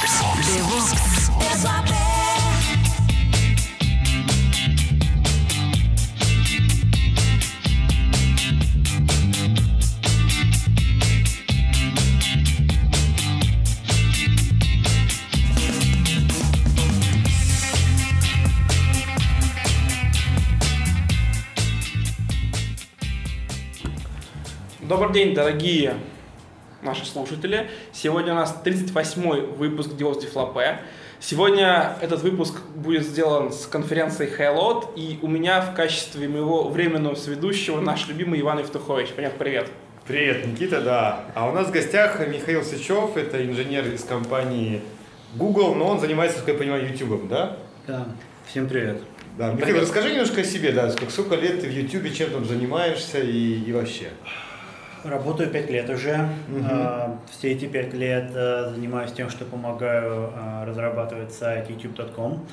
[0.00, 0.94] DevOps.
[1.40, 1.99] DevOps.
[24.90, 25.94] Добрый день, дорогие
[26.82, 27.70] наши слушатели.
[27.92, 30.78] Сегодня у нас 38-й выпуск DevOps Deflopé.
[31.20, 37.14] Сегодня этот выпуск будет сделан с конференцией Highload, и у меня в качестве моего временного
[37.14, 39.10] сведущего наш любимый Иван Евтухович.
[39.10, 39.68] Понятно, привет.
[40.08, 41.20] Привет, Никита, да.
[41.36, 44.82] А у нас в гостях Михаил Сычев, это инженер из компании
[45.36, 47.58] Google, но он занимается, как я понимаю, YouTube, да?
[47.86, 48.08] Да,
[48.48, 49.00] всем привет.
[49.38, 49.82] Да, Михаил, Привет.
[49.82, 53.60] расскажи немножко о себе, да, сколько, сколько лет ты в YouTube, чем там занимаешься и,
[53.60, 54.08] и вообще.
[55.04, 56.28] Работаю пять лет уже.
[56.70, 62.46] А, Все эти пять лет э, занимаюсь тем, что помогаю а, разрабатывать сайт youtube.com.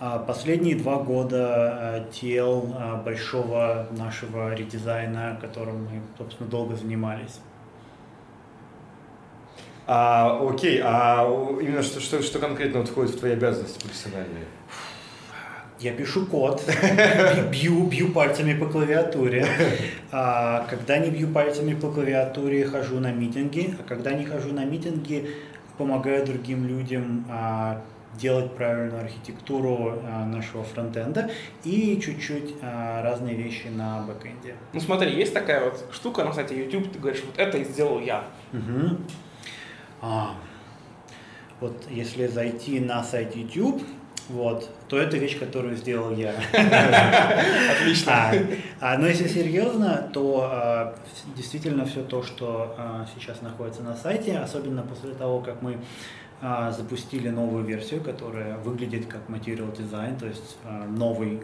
[0.00, 7.40] А Последние два года а, а, большого нашего редизайна, которым мы, собственно, долго занимались.
[9.86, 11.24] А, окей, а
[11.60, 14.46] именно что, что, что конкретно вот входит в твои обязанности профессиональные?
[15.82, 16.62] Я пишу код,
[17.50, 19.44] бью, бью пальцами по клавиатуре.
[20.12, 23.74] А, когда не бью пальцами по клавиатуре, хожу на митинги.
[23.80, 25.30] А когда не хожу на митинги,
[25.78, 27.82] помогаю другим людям а,
[28.16, 31.32] делать правильную архитектуру а, нашего фронтенда
[31.64, 34.54] и чуть-чуть а, разные вещи на бэкэнде.
[34.72, 37.98] Ну смотри, есть такая вот штука на сайте YouTube, ты говоришь, вот это и сделал
[37.98, 38.24] я.
[38.52, 39.04] Мгм.
[40.00, 40.36] А,
[41.58, 43.82] вот если зайти на сайт YouTube,
[44.28, 46.34] вот, то это вещь, которую сделал я.
[47.80, 48.12] Отлично.
[48.12, 48.34] А,
[48.80, 50.94] а, но если серьезно, то а,
[51.36, 55.78] действительно все то, что а, сейчас находится на сайте, особенно после того, как мы
[56.40, 61.40] а, запустили новую версию, которая выглядит как Material Design, то есть а, новый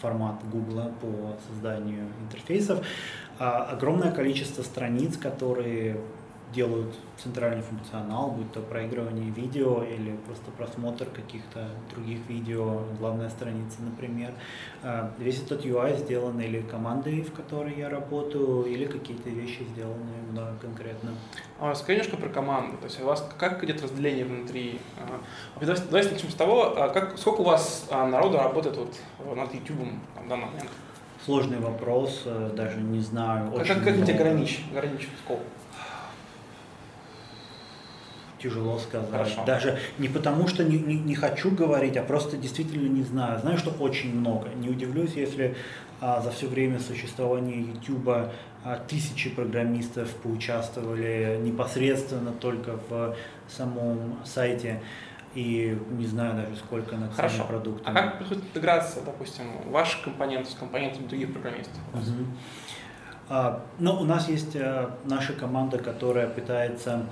[0.00, 2.84] формат Google по созданию интерфейсов,
[3.38, 5.96] огромное количество страниц, которые
[6.52, 13.82] делают центральный функционал, будь то проигрывание видео или просто просмотр каких-то других видео, главная страница,
[13.82, 14.32] например.
[14.82, 20.12] А, Весь этот UI сделан или командой, в которой я работаю, или какие-то вещи сделаны
[20.30, 21.12] мною конкретно.
[21.58, 22.76] А расскажи немножко про команду.
[22.78, 24.80] То есть у вас как идет разделение внутри?
[24.98, 25.20] А,
[25.60, 29.54] Давай, давай начнем с того, а, как, сколько у вас а, народу работает вот над
[29.54, 29.78] YouTube
[30.14, 30.70] в данный момент?
[31.24, 33.52] Сложный вопрос, э, даже не знаю.
[33.52, 34.12] Как, как, как тебе много.
[34.14, 34.64] ограничить?
[34.72, 35.44] Ограничить сколько?
[38.42, 39.10] Тяжело сказать.
[39.10, 39.44] Хорошо.
[39.46, 43.38] Даже не потому, что не, не, не хочу говорить, а просто действительно не знаю.
[43.40, 44.48] Знаю, что очень много.
[44.56, 45.54] Не удивлюсь, если
[46.00, 53.14] а, за все время существования YouTube а, тысячи программистов поучаствовали непосредственно только в
[53.48, 54.82] самом сайте.
[55.34, 57.36] И не знаю даже сколько над Хорошо.
[57.36, 57.96] самим продуктом.
[57.96, 61.78] А как происходит интеграция, допустим, ваших компонентов с компонентами других программистов?
[61.94, 62.36] Мгм.
[63.30, 67.06] А, Ну, у нас есть э, наша команда, которая пытается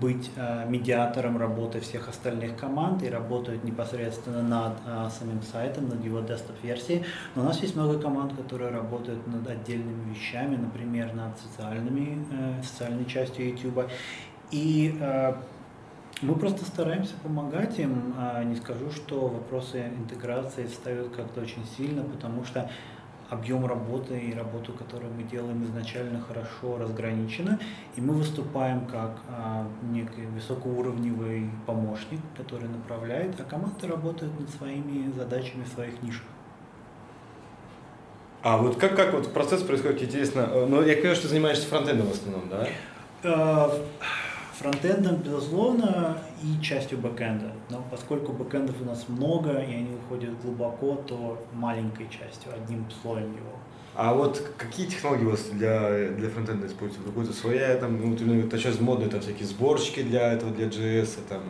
[0.00, 6.04] быть э, медиатором работы всех остальных команд и работает непосредственно над э, самим сайтом, над
[6.04, 7.04] его десктоп-версией.
[7.34, 12.62] Но у нас есть много команд, которые работают над отдельными вещами, например, над социальными, э,
[12.62, 13.88] социальной частью YouTube.
[14.50, 14.94] И
[16.22, 18.14] мы просто стараемся помогать им.
[18.16, 22.70] А, Не скажу, что вопросы интеграции встают как-то очень сильно, потому что
[23.30, 27.58] объем работы и работу, которую мы делаем изначально хорошо разграничена,
[27.96, 35.10] и мы выступаем как а, некий высокоуровневый помощник, который направляет, а команды работают над своими
[35.12, 36.26] задачами в своих нишах.
[38.42, 41.66] А вот как, как вот процесс происходит, интересно, э, ну, я понимаю, что ты занимаешься
[41.66, 42.68] фронтендом в основном, да?
[44.58, 47.52] Фронтендом, безусловно, и частью бэкэнда.
[47.70, 53.32] Но поскольку бэкэндов у нас много, и они уходят глубоко, то маленькой частью, одним слоем
[53.32, 53.52] его.
[53.94, 57.08] А вот какие технологии у вас для, для фронтенда используются?
[57.10, 61.42] Какая-то своя, там, ну, это сейчас модные там всякие сборщики для этого, для JS, там,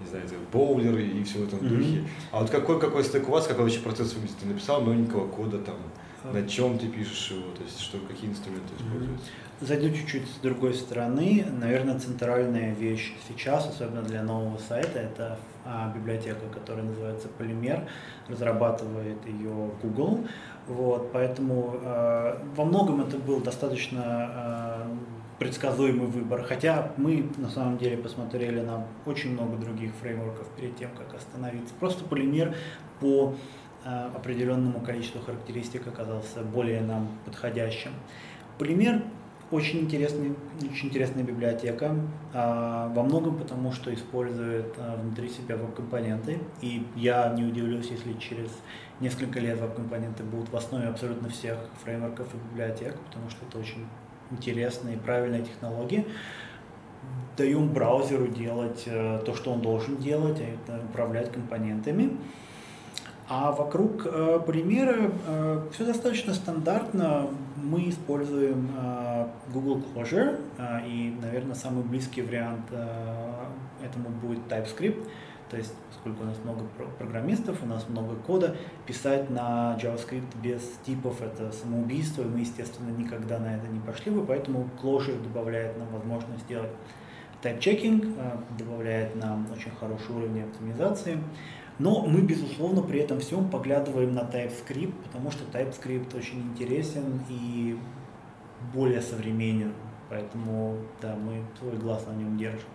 [0.00, 1.76] не знаю, боулеры и все в этом Мгм.
[1.76, 2.04] духе.
[2.30, 4.36] А вот какой, какой стек у вас, какой вообще процесс выглядит?
[4.38, 6.07] Ты написал новенького кода, там, А.
[6.24, 9.30] на чем ты пишешь его, то есть что, какие инструменты используются?
[9.60, 11.44] Зайду чуть-чуть с другой стороны.
[11.50, 17.88] Наверное, центральная вещь сейчас, особенно для нового сайта, это а, библиотека, которая называется Полимер.
[18.28, 20.26] Разрабатывает ее Google.
[20.68, 24.96] Вот, поэтому э, во многом это был достаточно э,
[25.38, 26.42] предсказуемый выбор.
[26.42, 31.74] Хотя мы на самом деле посмотрели на очень много других фреймворков перед тем, как остановиться.
[31.80, 32.54] Просто полимер
[33.00, 33.34] по
[34.14, 37.92] определенному количеству характеристик оказался более нам подходящим.
[38.58, 39.02] Полимер
[39.50, 41.96] очень интересный, очень интересная библиотека,
[42.34, 46.38] а, во многом потому, что использует а, внутри себя веб-компоненты.
[46.60, 48.50] И я не удивлюсь, если через
[49.00, 53.86] несколько лет веб-компоненты будут в основе абсолютно всех фреймворков и библиотек, потому что это очень
[54.30, 56.06] интересные и правильные технологии.
[57.38, 62.18] Даем браузеру делать э, то, что он должен делать, а это управлять компонентами.
[63.30, 67.28] А вокруг э, примера э, все достаточно стандартно.
[67.56, 73.44] Мы используем э, Google Closure, э, и, наверное, самый близкий вариант э,
[73.84, 75.06] этому будет TypeScript.
[75.50, 76.64] То есть, поскольку у нас много
[76.98, 82.90] программистов, у нас много кода, писать на JavaScript без типов это самоубийство, и мы, естественно,
[82.90, 86.70] никогда на это не пошли бы, поэтому Closure добавляет нам возможность сделать
[87.42, 91.18] type-checking, э, добавляет нам очень хороший уровень оптимизации.
[91.78, 97.78] Но мы, безусловно, при этом всем поглядываем на TypeScript, потому что TypeScript очень интересен и
[98.74, 99.72] более современен.
[100.10, 102.68] Поэтому, да, мы свой глаз на нем держим.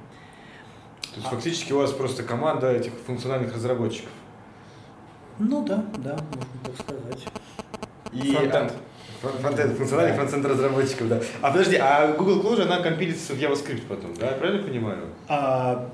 [1.01, 1.29] То есть а...
[1.31, 4.11] фактически у вас просто команда этих функциональных разработчиков.
[5.39, 7.27] Ну да, да, можно так сказать.
[8.13, 8.73] И фронтенд.
[9.21, 11.21] Фронтенд, функциональный фронтенд разработчиков, да.
[11.41, 14.31] А подожди, а Google Closure, она компилится в JavaScript потом, да?
[14.31, 15.07] Я правильно понимаю?
[15.27, 15.89] А,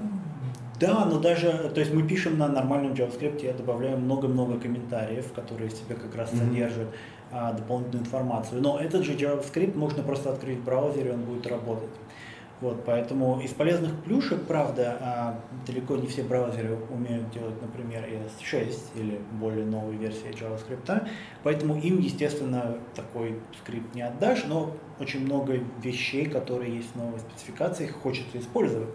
[0.79, 5.69] да, но даже, то есть мы пишем на нормальном JavaScript, я добавляю много-много комментариев, которые
[5.69, 6.37] в себе как раз mm-hmm.
[6.37, 6.87] содержат
[7.31, 8.61] а, дополнительную информацию.
[8.61, 11.89] Но этот же JavaScript можно просто открыть в браузере, он будет работать.
[12.61, 18.77] Вот, поэтому из полезных плюшек, правда, а, далеко не все браузеры умеют делать, например, ES6
[18.95, 21.07] или более новые версии JavaScript,
[21.43, 27.19] поэтому им, естественно, такой скрипт не отдашь, но очень много вещей, которые есть в новой
[27.19, 28.89] спецификации, хочется использовать.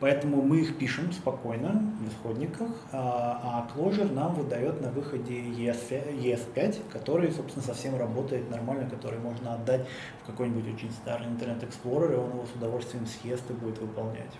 [0.00, 6.90] Поэтому мы их пишем спокойно в исходниках, а, а Clojure нам выдает на выходе ES5,
[6.92, 9.86] который, собственно, совсем работает нормально, который можно отдать
[10.22, 14.32] в какой-нибудь очень старый Internet Explorer, и он его с удовольствием съест и будет выполнять.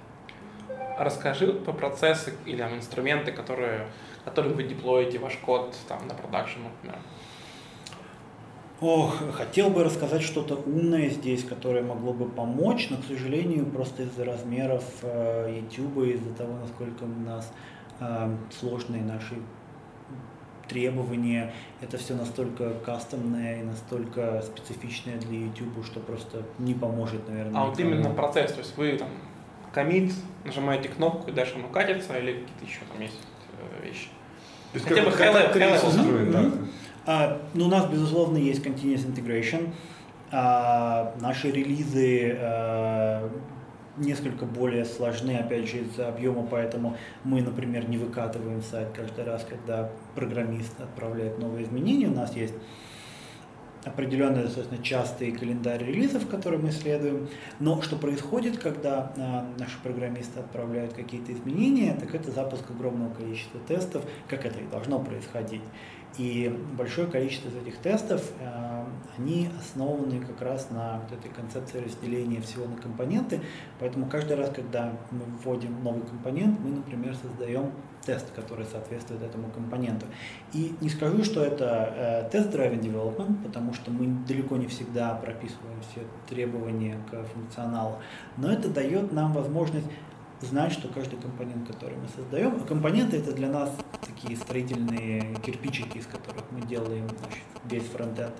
[0.96, 3.86] Расскажи по процессы или там, инструменты, которые,
[4.24, 7.00] которые вы деплоите ваш код там, на продакшн, например.
[8.80, 14.04] Ох, хотел бы рассказать что-то умное здесь, которое могло бы помочь, но, к сожалению, просто
[14.04, 17.52] из-за размеров э, YouTube, из-за того, насколько у нас
[17.98, 19.34] э, сложные наши
[20.68, 27.60] требования, это все настолько кастомное и настолько специфичное для YouTube, что просто не поможет, наверное.
[27.60, 29.08] А вот именно процесс, то есть вы там
[29.72, 30.12] комит,
[30.44, 33.18] нажимаете кнопку и дальше оно катится, или какие-то еще там есть
[33.58, 34.08] э, вещи?
[34.72, 36.30] То есть Хотя бы high level.
[36.30, 36.52] Да.
[37.06, 39.70] А, ну, у нас, безусловно, есть continuous integration.
[40.30, 43.30] А, наши релизы а,
[43.96, 49.46] несколько более сложны, опять же, из-за объема, поэтому мы, например, не выкатываем сайт каждый раз,
[49.48, 52.08] когда программист отправляет новые изменения.
[52.08, 52.54] У нас есть
[53.84, 57.28] определенный достаточно частый календарь релизов, который мы следуем.
[57.58, 59.12] Но что происходит, когда
[59.58, 64.98] наши программисты отправляют какие-то изменения, так это запуск огромного количества тестов, как это и должно
[64.98, 65.62] происходить.
[66.16, 68.84] И большое количество из этих тестов, э,
[69.18, 73.40] они основаны как раз на вот этой концепции разделения всего на компоненты.
[73.78, 77.72] Поэтому каждый раз, когда мы вводим новый компонент, мы, например, создаем
[78.04, 80.06] тест, который соответствует этому компоненту.
[80.54, 85.80] И не скажу, что это э, тест-driven development, потому что мы далеко не всегда прописываем
[85.82, 87.98] все требования к функционалу,
[88.36, 89.86] но это дает нам возможность
[90.46, 95.98] знать, что каждый компонент, который мы создаем, а компоненты это для нас такие строительные кирпичики,
[95.98, 97.08] из которых мы делаем
[97.64, 98.34] весь фронтенд.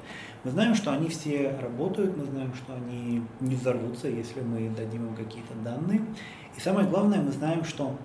[0.44, 5.08] Мы знаем, что они все работают, мы знаем, что они не взорвутся, если мы дадим
[5.08, 6.02] им какие-то данные.
[6.56, 7.96] И самое главное, мы знаем, что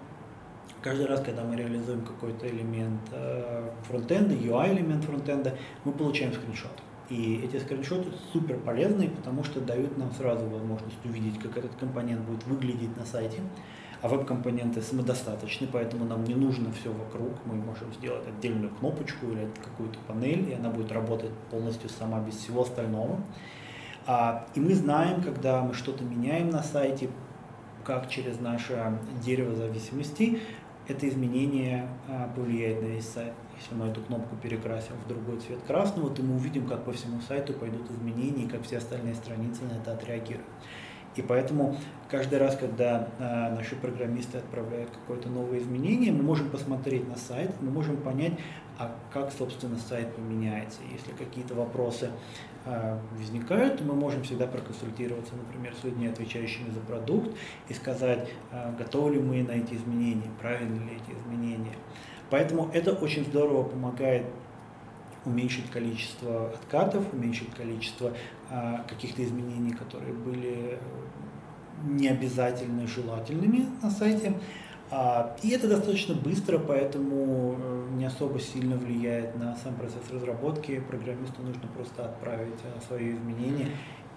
[0.81, 6.81] каждый раз, когда мы реализуем какой-то элемент э, фронтенда, UI-элемент фронтенда, мы получаем скриншот.
[7.09, 12.21] И эти скриншоты супер полезные, потому что дают нам сразу возможность увидеть, как этот компонент
[12.21, 13.39] будет выглядеть на сайте
[14.03, 17.31] а веб-компоненты самодостаточны, поэтому нам не нужно все вокруг.
[17.45, 22.36] Мы можем сделать отдельную кнопочку или какую-то панель, и она будет работать полностью сама без
[22.36, 23.22] всего остального.
[24.05, 27.10] А, и мы знаем, когда мы что-то меняем на сайте,
[27.86, 30.41] как через наше дерево зависимостей
[30.89, 33.31] это изменение а, повлияет на весь сайт.
[33.57, 37.22] Если мы эту кнопку перекрасим в другой цвет красного, то мы увидим, как по всему
[37.22, 40.45] сайту пойдут изменения и как все остальные страницы на это отреагируют.
[41.15, 41.77] И поэтому
[42.10, 47.51] каждый раз, когда э, наши программисты отправляют какое-то новое изменение, мы можем посмотреть на сайт,
[47.62, 48.34] мы можем понять,
[48.79, 50.79] а как, собственно, сайт поменяется.
[50.91, 52.10] Если какие-то вопросы
[52.65, 57.29] э, возникают, мы можем всегда проконсультироваться, например, с людьми, отвечающими за продукт,
[57.70, 61.75] и сказать, э, готовы ли мы на эти изменения, правильны ли эти изменения.
[62.32, 64.25] Поэтому это очень здорово помогает
[65.25, 68.12] уменьшить количество откатов, уменьшить количество
[68.88, 70.77] каких-то изменений, которые были
[71.83, 74.33] необязательно желательными на сайте.
[74.95, 80.79] А, и это достаточно быстро, поэтому э, не особо сильно влияет на сам процесс разработки.
[80.81, 83.69] Программисту нужно просто отправить а, свои изменения.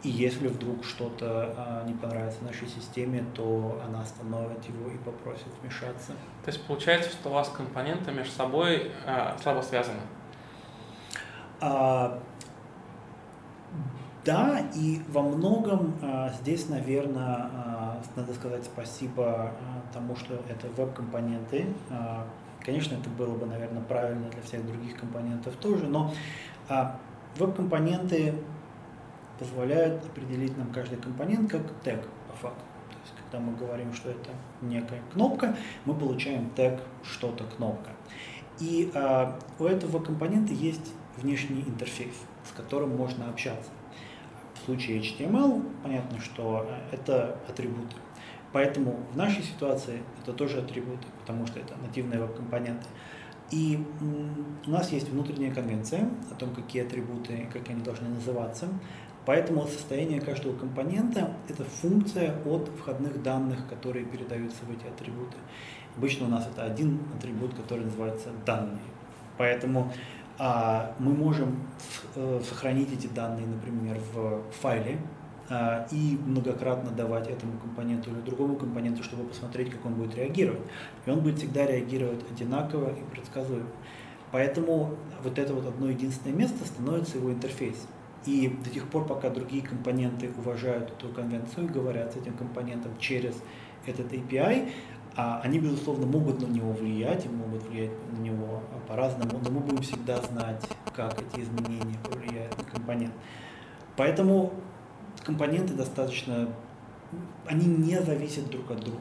[0.02, 5.48] И если вдруг что-то а, не понравится нашей системе, то она остановит его и попросит
[5.62, 6.12] вмешаться.
[6.44, 10.00] То есть получается, что у вас компоненты между собой а, слабо связаны?
[14.26, 19.52] Да, и во многом а, здесь, наверное, а, надо сказать спасибо а,
[19.94, 21.66] тому, что это веб-компоненты.
[22.66, 26.12] Конечно, это было бы, наверное, правильно для всех других компонентов тоже, но
[26.68, 26.98] а,
[27.38, 28.34] веб-компоненты
[29.38, 32.64] позволяют определить нам каждый компонент как тег по факту.
[32.90, 34.30] То есть, когда мы говорим, что это
[34.62, 37.90] некая кнопка, мы получаем тег что-то кнопка.
[38.58, 43.70] И а, у этого компонента есть внешний интерфейс, с которым можно общаться.
[44.66, 47.94] Случае HTML понятно, что это атрибуты.
[48.52, 52.86] Поэтому в нашей ситуации это тоже атрибуты, потому что это нативные веб-компоненты.
[53.52, 53.78] И
[54.66, 58.66] у нас есть внутренняя конвенция о том, какие атрибуты, как они должны называться.
[59.24, 65.36] Поэтому состояние каждого компонента– это функция от входных данных, которые передаются в эти атрибуты.
[65.96, 68.82] Обычно у нас это один атрибут, который называется данные.
[69.38, 69.92] Поэтому
[70.38, 71.56] а, мы можем
[72.14, 74.98] э, сохранить эти данные, например, в файле
[75.48, 80.62] а, и многократно давать этому компоненту или другому компоненту, чтобы посмотреть, как он будет реагировать.
[81.06, 83.68] И он будет всегда реагировать одинаково и предсказуемо.
[84.32, 87.86] Поэтому вот это вот одно единственное место становится его интерфейс.
[88.26, 92.92] И до тех пор, пока другие компоненты уважают эту конвенцию и говорят с этим компонентом
[92.98, 93.36] через
[93.86, 94.68] этот API,
[95.16, 99.82] а они, безусловно, могут на него влиять могут влиять на него по-разному, но мы будем
[99.82, 100.62] всегда знать,
[100.94, 103.14] как эти изменения повлияют на компонент.
[103.96, 104.52] Поэтому
[105.24, 106.48] компоненты достаточно,
[107.46, 109.00] они не зависят друг от друга,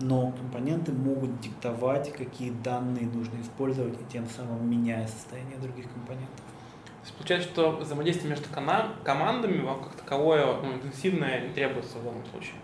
[0.00, 6.36] но компоненты могут диктовать, какие данные нужно использовать, и тем самым меняя состояние других компонентов.
[6.36, 12.04] То есть получается, что взаимодействие между командами вам как таковое ну, интенсивное не требуется в
[12.04, 12.54] данном случае?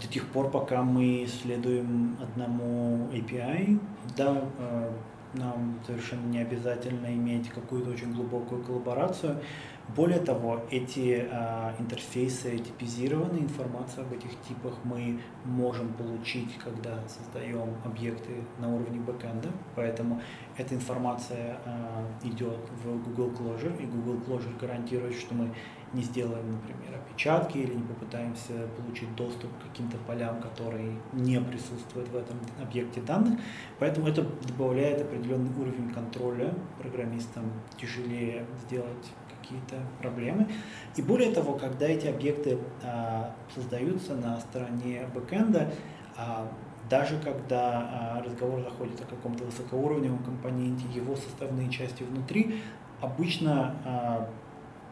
[0.00, 3.78] До тех пор, пока мы следуем одному API,
[4.16, 4.90] да, э,
[5.34, 9.38] нам совершенно не обязательно иметь какую-то очень глубокую коллаборацию.
[9.94, 17.68] Более того, эти а, интерфейсы типизированы, информацию об этих типах мы можем получить, когда создаем
[17.84, 20.20] объекты на уровне бэкэнда, поэтому
[20.56, 25.54] эта информация а, идет в Google Closure, и Google Closure гарантирует, что мы
[25.92, 32.08] не сделаем, например, опечатки или не попытаемся получить доступ к каким-то полям, которые не присутствуют
[32.08, 33.38] в этом объекте данных.
[33.78, 40.48] Поэтому это добавляет определенный уровень контроля программистам, тяжелее сделать какие-то проблемы.
[40.96, 45.70] И более того, когда эти объекты а, создаются на стороне бэкэнда,
[46.16, 46.50] а,
[46.88, 52.60] даже когда а, разговор заходит о каком-то высокоуровневом компоненте, его составные части внутри
[53.00, 54.28] обычно а,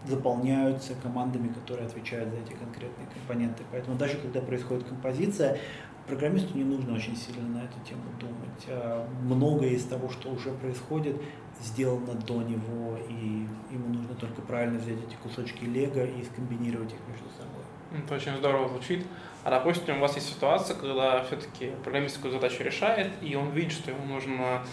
[0.06, 3.62] заполняются командами, которые отвечают за эти конкретные компоненты.
[3.72, 5.58] Поэтому даже когда происходит композиция,
[6.06, 8.66] программисту не нужно очень сильно на эту тему думать.
[8.68, 11.16] А, многое из того, что уже происходит,
[11.62, 16.98] сделано до него, и ему нужно только правильно взять эти кусочки лего и скомбинировать их
[17.08, 17.64] между собой.
[17.96, 19.06] Это очень здорово звучит.
[19.44, 23.72] А допустим, у вас есть ситуация, когда все-таки программист какую задачу решает, и он видит,
[23.72, 24.64] что ему нужна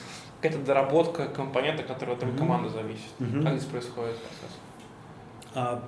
[0.41, 2.37] какая-то доработка компонента, который от mm-hmm.
[2.37, 3.11] команды зависит.
[3.19, 3.43] Mm-hmm.
[3.43, 4.57] Как здесь происходит процесс?
[5.53, 5.83] А,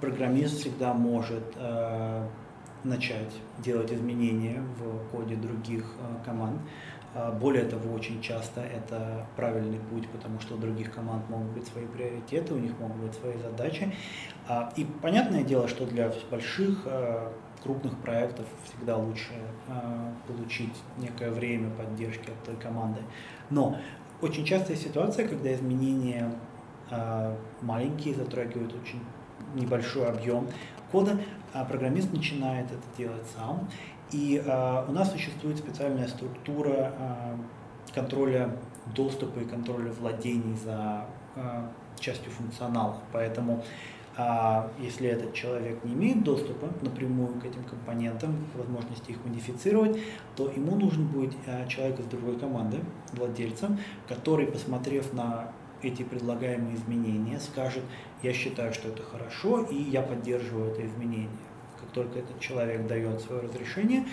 [0.00, 2.28] программист всегда может э,
[2.84, 6.60] начать делать изменения в коде других э, команд.
[7.14, 11.66] А, более того, очень часто это правильный путь, потому что у других команд могут быть
[11.66, 13.92] свои приоритеты, у них могут быть свои задачи.
[14.46, 17.30] А, и понятное дело, что для больших э,
[17.62, 19.32] крупных проектов всегда лучше
[20.28, 23.00] получить некое время поддержки от той команды.
[23.48, 23.78] Но
[24.20, 26.30] очень частая ситуация, когда изменения
[27.62, 29.00] маленькие, затрагивают очень
[29.54, 30.48] небольшой объем
[30.92, 31.18] кода,
[31.52, 33.68] а программист начинает это делать сам.
[34.12, 36.92] И а, у нас существует специальная структура
[37.94, 38.50] контроля
[38.94, 41.06] доступа и контроля владений за
[41.98, 42.98] частью функционала.
[43.12, 43.64] Поэтому
[44.16, 49.98] А если этот человек не имеет доступа напрямую к этим компонентам, к возможности их модифицировать,
[50.36, 52.78] то ему нужен будет а, человек из другой команды,
[53.12, 53.76] владельца,
[54.08, 55.52] который, посмотрев на
[55.84, 57.82] эти предлагаемые изменения, скажет,
[58.22, 61.28] я считаю, что это хорошо, и я поддерживаю это изменение.
[61.80, 64.04] Как только этот человек дает свое разрешение,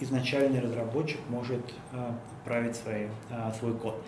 [0.00, 1.62] изначальный разработчик может
[1.92, 4.02] а, отправить свои, а, свой код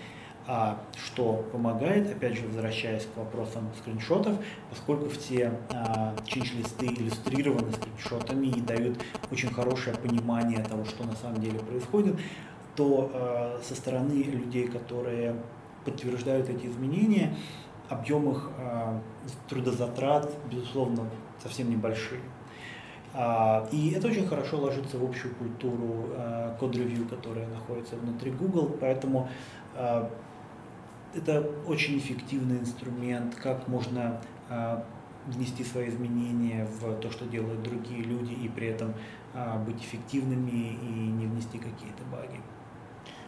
[0.46, 4.36] а, что помогает, опять же, возвращаясь к вопросам скриншотов,
[4.68, 8.98] поскольку все а, чинч-листы иллюстрированы скриншотами и дают
[9.30, 12.16] очень хорошее понимание того, что на самом деле происходит,
[12.76, 15.36] то а, со стороны людей, которые
[15.84, 17.36] подтверждают эти изменения,
[17.88, 19.00] объем их а,
[19.48, 21.08] трудозатрат, безусловно,
[21.42, 22.20] совсем небольшие.
[23.12, 28.76] А, и это очень хорошо ложится в общую культуру а, код-ревью, которая находится внутри Google,
[28.80, 29.28] поэтому
[29.74, 30.10] а,
[31.14, 34.84] это очень эффективный инструмент, как можно а,
[35.26, 38.94] внести свои изменения в то, что делают другие люди, и при этом
[39.32, 42.40] а, быть эффективными и не внести какие-то баги.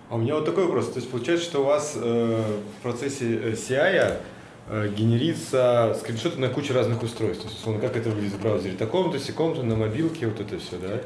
[0.09, 0.91] А у меня вот такой вопрос.
[0.91, 2.43] То есть получается, что у вас э,
[2.79, 4.19] в процессе э, CI
[4.69, 7.43] э, генерится скриншоты на кучу разных устройств.
[7.43, 8.77] То есть, условно, как это выглядит в браузере?
[8.77, 11.01] Таком-то, секом-то, на мобилке, вот это все, да?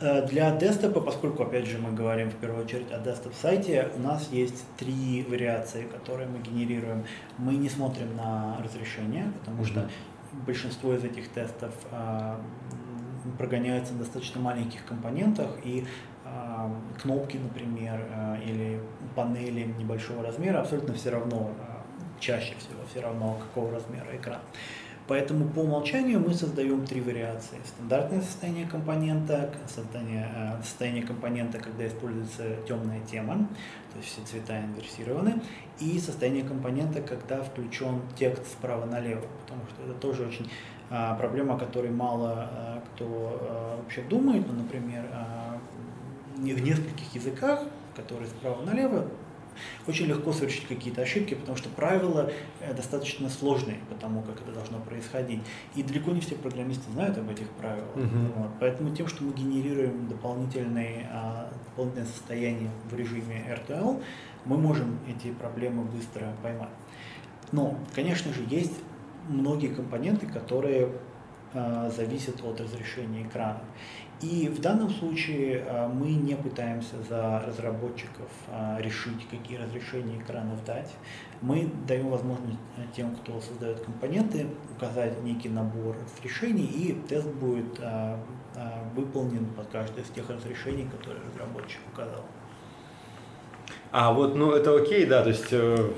[0.00, 4.28] Э, для десктопа, поскольку, опять же, мы говорим в первую очередь о десктоп-сайте, у нас
[4.32, 7.04] есть три вариации, которые мы генерируем.
[7.36, 9.90] Мы не смотрим на разрешение, потому что
[10.46, 12.36] большинство из этих тестов э,
[13.36, 15.84] прогоняется на достаточно маленьких компонентах, и
[17.00, 18.80] кнопки, например, э, или
[19.14, 24.40] панели небольшого размера абсолютно все равно, э, чаще всего все равно, какого размера экран.
[25.06, 27.58] Поэтому по умолчанию мы создаем три вариации.
[27.64, 33.48] Стандартное состояние компонента, состояние, э, состояние компонента, когда используется темная тема,
[33.92, 35.42] то есть все цвета инверсированы,
[35.80, 40.48] и состояние компонента, когда включен текст справа налево, потому что это тоже очень
[41.18, 45.06] проблема, о которой мало кто вообще думает, но, например,
[46.40, 49.06] в нескольких языках, которые справа налево,
[49.86, 52.30] очень легко совершить какие-то ошибки, потому что правила
[52.60, 55.40] э, достаточно сложные по тому, как это должно происходить.
[55.74, 57.94] И далеко не все программисты знают об этих правилах.
[57.94, 58.32] Мгм.
[58.36, 58.50] Вот.
[58.60, 64.02] Поэтому тем, что мы генерируем дополнительные, а, дополнительное состояние в режиме RTL,
[64.44, 66.70] мы можем эти проблемы быстро поймать.
[67.52, 68.78] Но, конечно же, есть
[69.28, 70.92] многие компоненты, которые
[71.52, 73.60] а, зависят от разрешения экрана.
[74.22, 80.62] И в данном случае а, мы не пытаемся за разработчиков а, решить, какие разрешения экранов
[80.64, 80.94] дать.
[81.40, 87.80] Мы даем возможность а, тем, кто создает компоненты, указать некий набор разрешений, и тест будет
[88.94, 92.24] выполнен под каждое из тех разрешений, которые разработчик указал.
[93.92, 95.90] А вот, ну это окей, да, то есть э,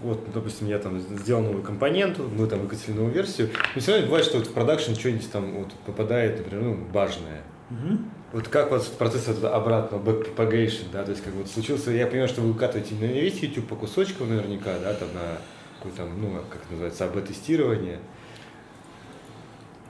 [0.00, 4.06] вот, допустим, я там сделал новую компоненту, мы там выкатили новую версию, но все равно
[4.06, 7.42] бывает, что вот в продакшн что-нибудь там вот попадает, например, ну, важное.
[7.70, 8.10] Мгм.
[8.32, 12.28] Вот как вас процесс этого обратного backpropagation, да, то есть как вот случился, я понимаю,
[12.28, 15.38] что вы выкатываете не на весь YouTube по кусочкам наверняка, да, там на
[15.78, 18.00] какое там, ну, как это называется, АБ-тестирование,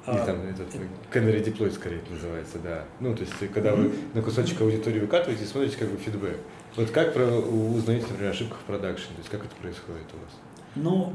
[0.06, 0.66] или А, там этот
[1.12, 2.84] canary deploy скорее это называется, да.
[2.98, 6.36] Ну, то есть, когда вы на кусочек аудитории выкатываете и смотрите как бы фидбэк.
[6.76, 10.34] Вот как про, узнаете, например, ошибку в продакшене, то есть как это происходит у вас?
[10.74, 11.12] Ну,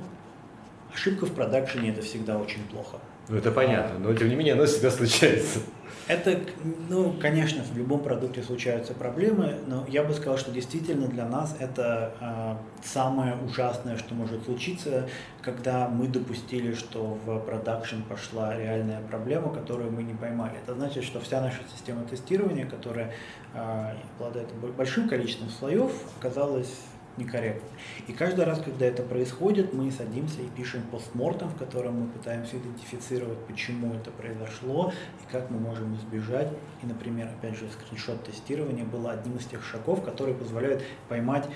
[0.94, 2.98] ошибка в продакшене это всегда очень плохо.
[3.28, 5.60] Ну, это понятно, но тем не менее оно всегда случается.
[6.08, 6.40] Это,
[6.88, 11.56] ну, конечно, в любом продукте случаются проблемы, но я бы сказал, что действительно для нас
[11.60, 15.10] это а, самое ужасное, что может случиться,
[15.42, 20.54] когда мы допустили, что в продакшн пошла реальная проблема, которую мы не поймали.
[20.64, 23.14] Это значит, что вся наша система тестирования, которая
[23.54, 26.74] а, обладает бо- большим количеством слоев, оказалась
[27.18, 27.68] некорректно.
[28.08, 32.58] И каждый раз, когда это происходит, мы садимся и пишем постмортом, в котором мы пытаемся
[32.58, 36.50] идентифицировать, почему это произошло и как мы можем избежать.
[36.84, 41.48] И, например, опять же, скриншот тестирования было одним из тех шагов, которые позволяют поймать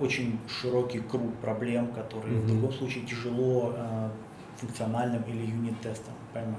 [0.00, 2.48] очень широкий круг проблем, которые в Мгм.
[2.48, 4.08] другом случае тяжело э,
[4.56, 6.58] функциональным или юнит-тестом поймать.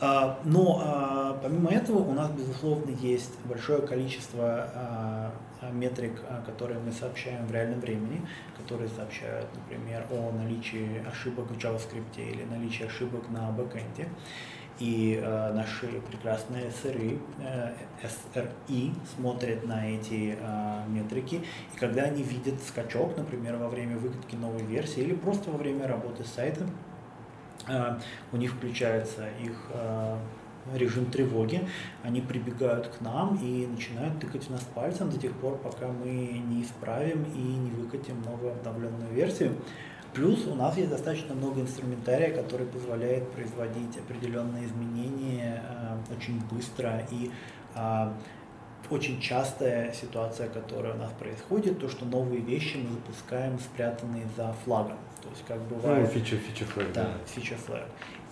[0.00, 5.32] А, Но а, помимо этого у нас, безусловно, есть большое количество а,
[5.72, 11.56] метрик, а, которые мы сообщаем в реальном времени, которые сообщают, например, о наличии ошибок в
[11.56, 14.08] JavaScript или наличии ошибок на бэкэнде.
[14.78, 21.36] И а, наши прекрасные SRE, э, SRE смотрят на эти а, метрики,
[21.74, 25.86] и когда они видят скачок, например, во время выкатки новой версии или просто во время
[25.88, 26.70] работы с сайтом,
[27.68, 27.98] а,
[28.32, 30.18] у них включается их а,
[30.74, 31.66] режим тревоги,
[32.02, 36.08] они прибегают к нам и начинают тыкать в нас пальцем до тех пор, пока мы
[36.08, 39.52] не исправим и не выкатим новую обновленную версию.
[40.14, 47.06] Плюс у нас есть достаточно много инструментария, который позволяет производить определенные изменения э, очень быстро
[47.10, 47.30] и
[47.74, 48.12] э,
[48.88, 54.54] очень частая ситуация, которая у нас происходит, то, что новые вещи мы запускаем спрятанные за
[54.64, 54.96] флагом.
[55.22, 56.08] То есть как бывает...
[56.14, 57.10] Ну, фича, фича флаг, да.
[57.26, 57.86] фича флаг.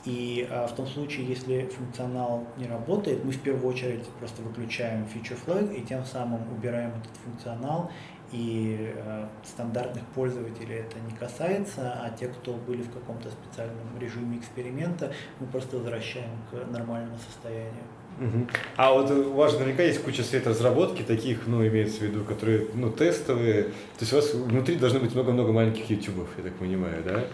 [0.04, 5.04] И а, в том случае, если функционал не работает, мы в первую очередь просто выключаем
[5.04, 7.90] feature flag и тем самым убираем этот функционал.
[8.32, 14.38] И а, стандартных пользователей это не касается, а те, кто были в каком-то специальном режиме
[14.38, 17.84] эксперимента, мы просто возвращаем к нормальному состоянию.
[18.20, 18.46] Угу.
[18.76, 22.68] А вот у вас наверняка есть куча средств разработки таких, ну, имеется в виду, которые,
[22.74, 23.64] ну, тестовые.
[23.64, 27.24] То есть у вас внутри должно быть много-много маленьких ютубов, я так понимаю, да?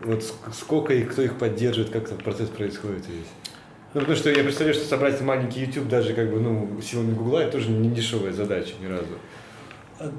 [0.00, 3.26] Вот сколько их, кто их поддерживает, как этот процесс происходит весь?
[3.94, 7.38] Ну, потому что я представляю, что собрать маленький YouTube даже как бы, ну, силами Гугла,
[7.38, 9.14] это тоже не дешевая задача ни разу.
[9.98, 10.10] Э,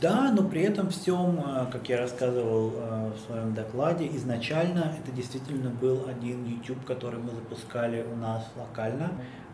[0.00, 5.14] да, но при этом всем, э, как я рассказывал э, в своем докладе, изначально это
[5.14, 9.12] действительно был один YouTube, который мы запускали у нас локально.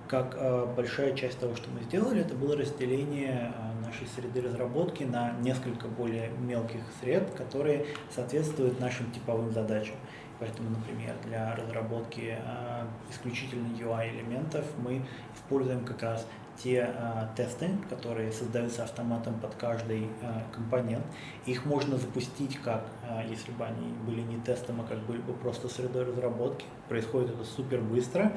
[0.08, 0.36] Как
[0.74, 3.52] большая часть того, что мы сделали, это было разделение
[3.90, 9.96] нашей среды разработки на несколько более мелких сред, которые соответствуют нашим типовым задачам.
[10.38, 15.02] Поэтому, например, для разработки э, исключительно UI-элементов мы
[15.34, 16.26] используем как раз
[16.62, 21.04] те э, тесты, которые создаются автоматом под каждый э, компонент.
[21.46, 22.86] Их можно запустить как,
[23.28, 26.64] если бы они были не тестом, а как были бы просто средой разработки.
[26.88, 28.32] Происходит это супер быстро.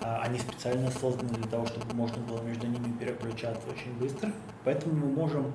[0.00, 4.30] А, они специально созданы для того, чтобы можно было между ними переключаться очень быстро.
[4.64, 5.52] Поэтому мы можем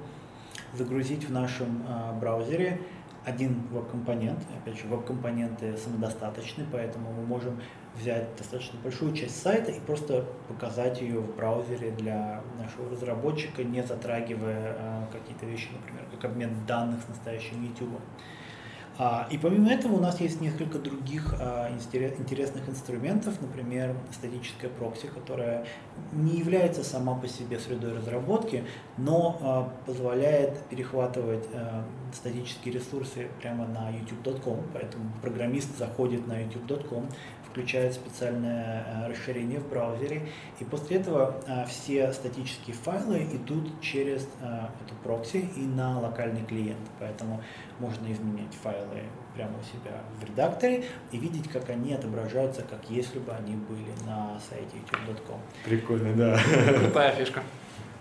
[0.73, 2.79] загрузить в нашем а, браузере
[3.23, 4.39] один веб-компонент.
[4.57, 7.61] Опять же, веб-компоненты самодостаточны, поэтому мы можем
[7.95, 13.83] взять достаточно большую часть сайта и просто показать ее в браузере для нашего разработчика, не
[13.83, 17.99] затрагивая а, какие-то вещи, например, как обмен данных с настоящим YouTube.
[19.03, 25.07] А, и помимо этого у нас есть несколько других а, интересных инструментов, например, статическая прокси,
[25.07, 25.65] которая
[26.11, 28.63] не является сама по себе средой разработки,
[28.99, 31.47] но а, позволяет перехватывать
[32.13, 37.09] статические ресурсы прямо на youtube.com, поэтому программист заходит на youtube.com,
[37.51, 40.27] включает специальное э, расширение в браузере,
[40.59, 46.43] и после этого э, все статические файлы идут через э, эту прокси и на локальный
[46.43, 46.79] клиент.
[46.99, 47.43] Поэтому
[47.79, 49.03] можно изменять файлы
[49.35, 53.91] прямо у себя в редакторе и видеть, как они отображаются, как если бы они были
[54.05, 55.39] на сайте youtube.com.
[55.65, 56.39] Прикольно, да.
[56.79, 57.43] Крутая фишка.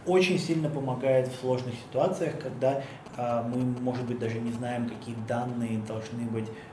[0.07, 2.83] Очень сильно помогает в сложных ситуациях, когда
[3.19, 6.70] мы, может быть, даже не знаем, какие данные должны быть а,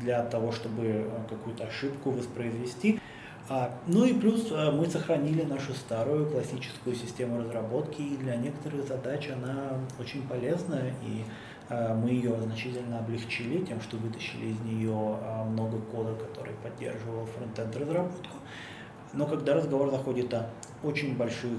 [0.00, 3.00] для того, чтобы э, какую-то ошибку воспроизвести.
[3.48, 9.28] А, ну и плюс мы сохранили нашу старую классическую систему разработки, и для некоторых задач
[9.30, 11.24] она очень полезна, и
[11.68, 18.34] мы ее значительно облегчили тем, что вытащили из нее много кода, который поддерживал фронтенд разработку.
[19.12, 20.50] Но когда разговор заходит о
[20.82, 21.52] очень больших,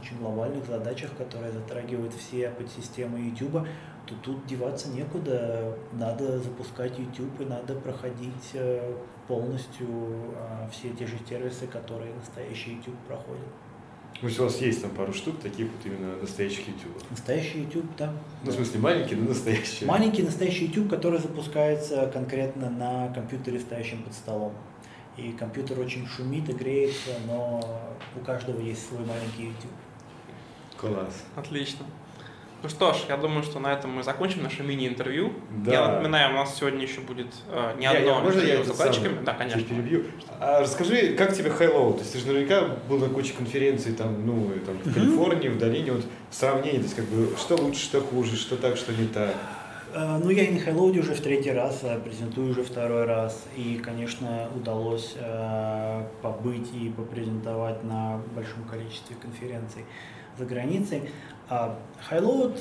[0.00, 3.64] очень глобальных задачах, которые затрагивают все подсистемы YouTube,
[4.06, 8.94] то тут деваться некуда, надо запускать YouTube и надо проходить э,
[9.28, 9.86] полностью
[10.36, 13.46] а, все те же сервисы, которые настоящий YouTube проходит.
[14.20, 17.10] Есть у вас есть там пару штук таких вот именно настоящих YouTube?
[17.10, 18.12] Настоящий YouTube, да.
[18.44, 19.84] Ну, в смысле, маленький, но настоящий.
[19.84, 24.52] Маленький настоящий YouTube, который запускается конкретно на компьютере, стоящем под столом.
[25.16, 27.60] И компьютер очень шумит и греется, но
[28.16, 29.72] у каждого есть свой маленький YouTube.
[30.76, 31.24] Класс.
[31.36, 31.84] Отлично.
[32.62, 35.32] Ну что ж, я думаю, что на этом мы закончим наше мини-интервью.
[35.50, 35.72] Да.
[35.72, 38.66] Я напоминаю, у нас сегодня еще будет э, не я, одно я, можно я с
[38.68, 39.16] закладчиками.
[39.16, 39.62] Сам да, конечно.
[39.62, 40.04] перебью.
[40.38, 41.94] А расскажи, как тебе Hello?
[41.94, 45.58] То есть ты же наверняка был на куче конференций там, ну, там, в Калифорнии, в
[45.58, 48.92] долине, вот в сравнении, то есть как бы что лучше, что хуже, что так, что
[48.92, 49.34] не так.
[49.92, 53.44] Э, ну, я и на Hello уже в третий раз, а презентую уже второй раз.
[53.56, 59.84] И, конечно, удалось э, побыть и попрезентовать на большом количестве конференций
[60.38, 61.10] за границей.
[61.48, 62.58] Highload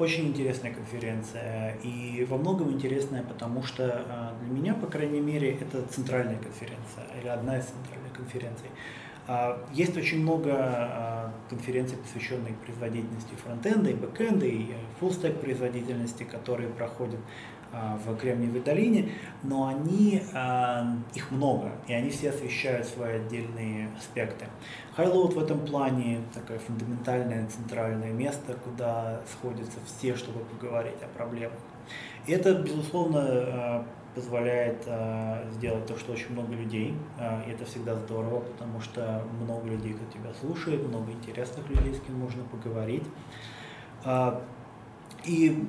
[0.00, 5.52] очень интересная конференция и во многом интересная, потому что а, для меня, по крайней мере,
[5.52, 8.70] это центральная конференция или одна из центральных конференций.
[9.26, 16.70] А, есть очень много а, конференций, посвященных производительности фронтенда и бэкенда, и full-stack производительности, которые
[16.70, 17.20] проходят
[17.72, 19.10] в Кремниевой долине,
[19.42, 24.46] но они, а, их много, и они все освещают свои отдельные аспекты.
[24.96, 31.58] Highload в этом плане такое фундаментальное центральное место, куда сходятся все, чтобы поговорить о проблемах.
[32.26, 34.82] И это, безусловно, а, позволяет
[35.52, 36.96] сделать то, что очень много людей,
[37.46, 42.00] и это всегда здорово, потому что много людей, кто тебя слушает, много интересных людей, с
[42.00, 43.04] кем можно поговорить.
[45.24, 45.64] И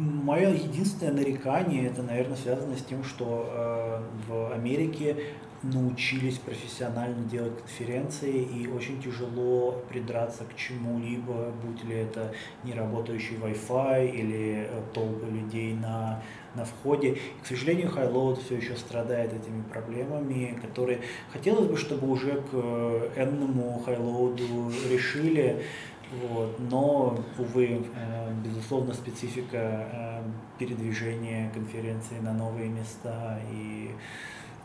[0.00, 5.14] Мое единственное нарекание, это, наверное, связано с тем, что э, в Америке
[5.62, 12.32] научились профессионально делать конференции, и очень тяжело придраться к чему-либо, будь ли это
[12.64, 16.22] неработающий Wi-Fi или э, толпы людей на,
[16.54, 17.10] на входе.
[17.10, 22.54] И, к сожалению, Highload все еще страдает этими проблемами, которые хотелось бы, чтобы уже к
[22.54, 25.62] э, энному Highload решили,
[26.12, 26.58] вот.
[26.58, 30.22] Но, увы, э, безусловно, специфика э,
[30.58, 33.90] передвижения конференции на новые места и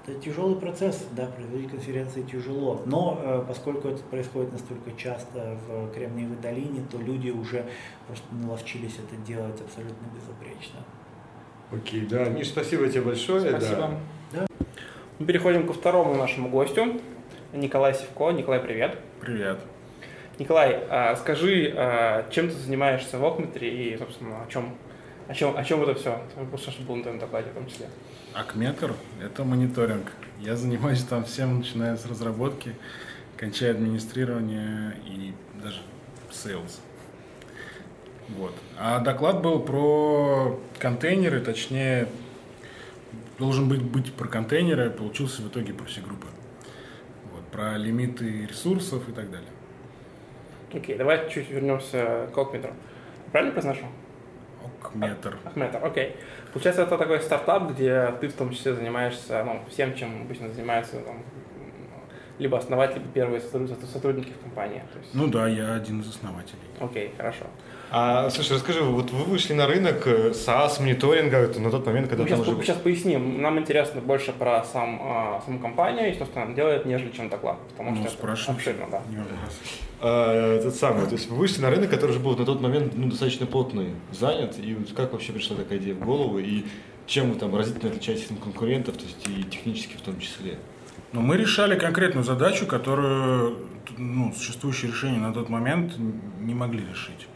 [0.07, 2.81] это тяжелый процесс, да, проводить конференции тяжело.
[2.85, 7.65] Но э, поскольку это происходит настолько часто в Кремниевой долине, то люди уже
[8.07, 10.79] просто наловчились это делать абсолютно безупречно.
[11.71, 12.25] Окей, да.
[12.25, 13.49] Миш, спасибо тебе большое.
[13.49, 13.91] Спасибо.
[14.31, 14.45] Да.
[15.17, 17.01] Мы переходим ко второму нашему гостю.
[17.53, 18.31] Николай Севко.
[18.31, 18.99] Николай, привет.
[19.21, 19.59] Привет.
[20.37, 24.75] Николай, а, скажи, а, чем ты занимаешься в Окметре и, собственно, о чем,
[25.27, 26.21] о чем, о чем это все?
[26.49, 27.87] Просто чтобы был на докладе в том числе.
[28.33, 28.93] Акметр–
[29.23, 30.11] это мониторинг.
[30.41, 32.75] Я занимаюсь там всем, начиная с разработки,
[33.37, 35.79] кончая администрирование и даже
[36.31, 36.79] sales.
[38.27, 38.53] Вот.
[38.77, 42.09] А доклад был про контейнеры, точнее,
[43.39, 46.27] должен быть, быть про контейнеры, а получился в итоге про все группы.
[47.31, 49.47] Вот, про лимиты ресурсов и так далее.
[50.75, 52.73] Окей, давай чуть вернемся к Окметру.
[53.31, 53.85] Правильно произношу?
[54.81, 55.37] Окметр.
[55.45, 56.15] Окметр, окей.
[56.51, 60.99] Получается, это такой стартап, где ты в том числе занимаешься ну, всем, чем обычно занимаются
[60.99, 61.23] там,
[62.39, 64.83] либо основатель, либо первые сотрудники в компании.
[64.97, 65.13] Есть...
[65.13, 66.59] Ну да, я один из основателей.
[66.79, 67.45] Окей, хорошо.
[67.91, 72.09] А, слушай, расскажи, вот вы вышли на рынок э, SaaS мониторинга это на тот момент,
[72.09, 72.63] когда Мы там сейчас, уже...
[72.63, 73.41] сейчас поясним.
[73.41, 77.29] Нам интересно больше про сам, а, саму компанию и то, что она делает, нежели чем
[77.29, 77.57] доклад.
[77.69, 78.55] Потому Ну, что это спрашивай.
[78.55, 79.01] обширно, да.
[80.01, 82.93] А, этот самый, то есть вы вышли на рынок, который же был на тот момент
[82.95, 86.63] ну, достаточно плотный, занят, и вот как вообще пришла такая идея в голову, и
[87.05, 90.57] чем вы там разительно отличаетесь от конкурентов, то есть и технически в том числе?
[91.13, 93.57] Но мы решали конкретную задачу, которую
[93.97, 95.93] ну, существующие решения на тот момент
[96.39, 97.27] не могли решить.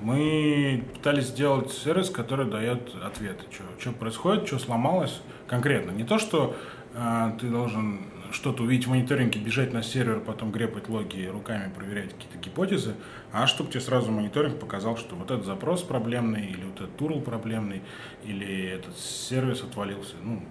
[0.00, 5.90] Мы пытались сделать сервис, который дает ответы, что, что происходит, что сломалось конкретно.
[5.90, 6.54] Не то, что
[6.94, 12.12] э, ты должен что-то увидеть в мониторинге, бежать на сервер, потом грепать логи руками проверять
[12.14, 12.94] какие-то гипотезы,
[13.32, 17.22] а чтобы тебе сразу мониторинг показал, что вот этот запрос проблемный, или вот этот URL
[17.22, 17.82] проблемный,
[18.24, 20.14] или этот сервис отвалился.
[20.22, 20.42] Ну,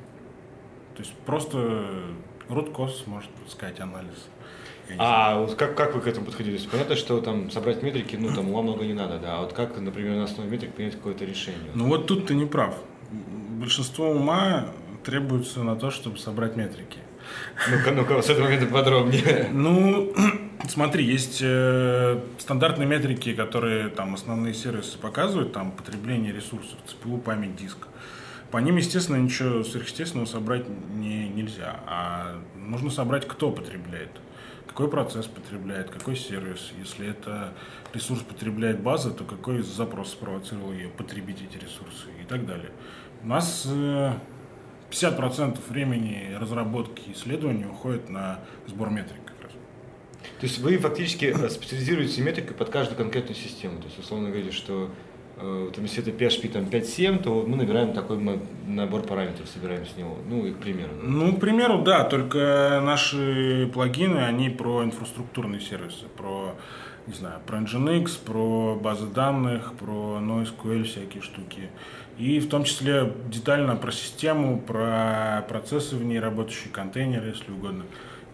[0.95, 1.57] то есть просто
[2.49, 4.27] root cause может сказать анализ.
[4.97, 6.56] А вот как, как вы к этому подходили?
[6.56, 9.41] То есть понятно, что там собрать метрики, ну там ума много не надо, да, а
[9.41, 11.71] вот как, например, на основе метрик принять какое-то решение?
[11.73, 12.76] Ну вот тут ты не прав.
[13.12, 14.67] Большинство ума
[15.04, 17.00] требуется на то, чтобы собрать метрики.
[17.69, 19.50] Ну-ка, ну-ка, с этого момента подробнее.
[19.52, 20.13] Ну,
[20.69, 27.56] смотри, есть э, стандартные метрики, которые там основные сервисы показывают, там потребление ресурсов, ЦПУ, память,
[27.56, 27.78] диск.
[28.51, 31.79] По ним, естественно, ничего сверхъестественного собрать не, нельзя.
[31.86, 34.12] А нужно собрать, кто потребляет,
[34.65, 36.71] какой процесс потребляет, какой сервис.
[36.79, 37.53] Если это
[37.93, 42.71] ресурс потребляет база, то какой запрос спровоцировал ее потребить эти ресурсы и так далее.
[43.23, 44.13] У нас э,
[44.91, 49.27] 50% времени разработки и исследований уходит на сбор метрик.
[50.39, 53.79] То есть вы фактически э, специализируете метрикой под каждую конкретную систему.
[53.79, 54.91] То есть, условно говоря, что
[55.39, 59.86] э, там, если это PHP там, 5.7, то мы набираем такой ма- набор параметров, собираем
[59.86, 60.17] с него.
[60.30, 60.91] Ну, и к примеру.
[61.02, 66.56] Ну, к примеру, да, только наши плагины, они про инфраструктурные сервисы, про,
[67.08, 71.69] не знаю, про Nginx, про базы данных, про NoSQL всякие штуки.
[72.17, 77.84] И в том числе детально про систему, про процессы в ней, работающие контейнеры, если угодно,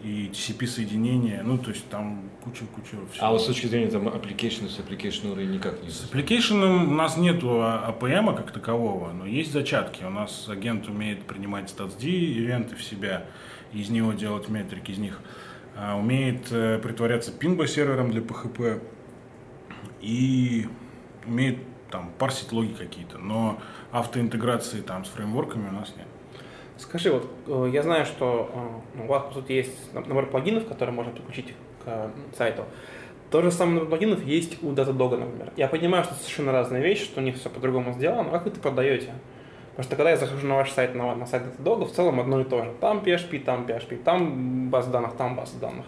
[0.04, 3.26] и TCP-соединения, ну, то есть там куча-куча всего.
[3.26, 6.90] А вот с точки зрения там application, с application уровня никак не С application у
[6.90, 10.04] нас нету APM как такового, но есть зачатки.
[10.04, 13.24] У нас агент умеет принимать StatsD ивенты в себя,
[13.72, 15.20] из него делать метрики из них.
[15.74, 18.82] А, умеет э, притворяться пинбо сервером для PHP
[20.02, 20.68] и
[21.26, 21.58] умеет
[21.90, 23.58] там парсить логи какие-то, но
[23.90, 26.06] автоинтеграции там с фреймворками у нас нет.
[26.76, 28.50] Скажи, вот э, я знаю, что
[28.96, 32.64] э, у вас, сути, есть набор плагинов, которые можно подключить к сайту.
[33.30, 35.52] То же самое набор плагинов есть у Datadog, например.
[35.56, 38.44] Я понимаю, что это совершенно разные вещи, что у них все по-другому сделано, но как
[38.44, 39.12] вы это продаете?
[39.70, 42.40] Потому что когда я захожу на ваш сайт, на, на сайт Datadog, в целом одно
[42.40, 42.72] и то же.
[42.80, 45.86] Там PHP, там PHP, там база данных, там база данных.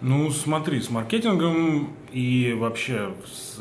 [0.00, 3.60] Ну, смотри, с маркетингом и вообще с,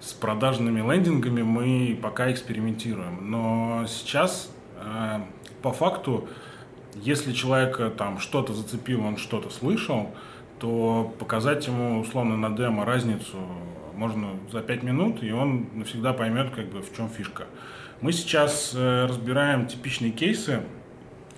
[0.00, 3.30] с продажными лендингами мы пока экспериментируем.
[3.30, 5.20] Но сейчас, э,
[5.62, 6.28] по факту,
[6.94, 10.10] если человека там что-то зацепило, он что-то слышал,
[10.58, 13.36] то показать ему условно на демо разницу
[13.94, 17.44] Можно за 5 минут, и он навсегда поймет, как бы, в чем фишка.
[18.02, 20.62] Мы сейчас э, разбираем типичные кейсы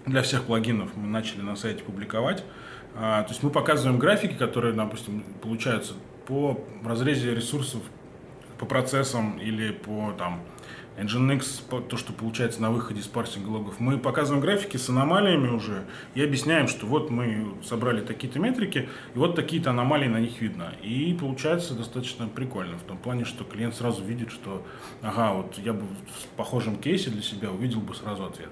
[0.07, 0.91] для всех плагинов.
[0.97, 2.43] Мы начали на сайте публиковать.
[2.97, 5.95] А, то есть мы показываем графики, которые, допустим, получаются
[6.27, 7.81] по разрезе ресурсов,
[8.59, 10.43] по процессам или по там,
[10.99, 13.79] Nginx, то, что получается на выходе из парсинга логов.
[13.79, 19.19] Мы показываем графики с аномалиями уже и объясняем, что вот мы собрали такие-то метрики, и
[19.19, 20.75] вот такие-то аномалии на них видно.
[20.83, 24.67] И получается достаточно прикольно, в том плане, что клиент сразу видит, что
[25.01, 28.51] ага, вот я бы в похожем кейсе для себя увидел бы сразу ответ.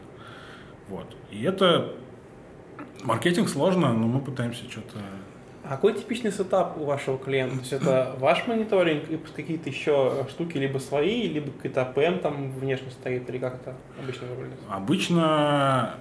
[0.88, 1.16] Вот.
[1.32, 1.96] И это
[3.02, 5.00] маркетинг сложно, но мы пытаемся что-то
[5.68, 7.56] А какой типичный сетап у вашего клиента?
[7.56, 12.52] То есть это ваш мониторинг и какие-то еще штуки либо свои, либо какой-то APM там
[12.52, 14.58] внешне стоит, или как это обычно выглядит?
[14.70, 15.96] Обычно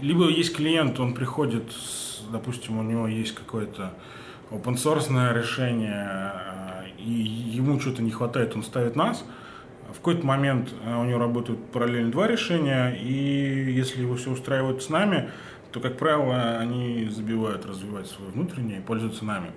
[0.00, 3.94] либо есть клиент, он приходит, с, допустим, у него есть какое-то
[4.50, 9.24] open source решение, э, и ему что-то не хватает, он ставит нас.
[9.90, 14.82] В какой-то момент э, у него работают параллельно два решения, и если его все устраивает
[14.82, 15.30] с нами,
[15.74, 19.50] то, как правило, они забивают, развивать свое внутреннее и пользуются нами.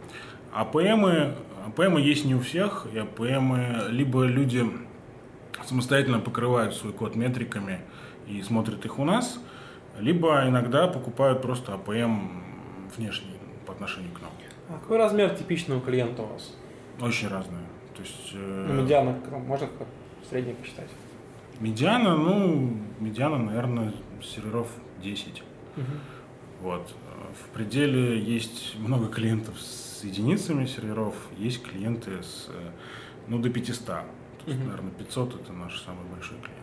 [0.51, 1.35] АПМы,
[1.67, 4.65] АПМы есть не у всех, и АПМы либо люди
[5.63, 7.81] самостоятельно покрывают свой код метриками
[8.27, 9.39] и смотрят их у нас,
[9.99, 12.31] либо иногда покупают просто APM
[12.97, 13.35] внешний
[13.67, 14.31] по отношению к нам.
[14.69, 16.57] А какой размер типичного клиента у вас?
[16.99, 17.61] Очень разные.
[17.95, 19.87] То есть э, Ну, медиана, ну, можно как
[20.27, 20.89] средний посчитать?
[21.59, 24.67] медиана, ну, медиана, наверное, серверов
[25.03, 25.43] 10.
[26.61, 26.91] Вот.
[27.45, 32.71] В пределе есть много клиентов с единицами серверов, есть клиенты с, э,
[33.27, 33.85] ну, до 500.
[33.85, 34.03] То
[34.47, 34.67] есть, Мгм.
[34.69, 36.57] наверное, 500 это наш самый большой клиент.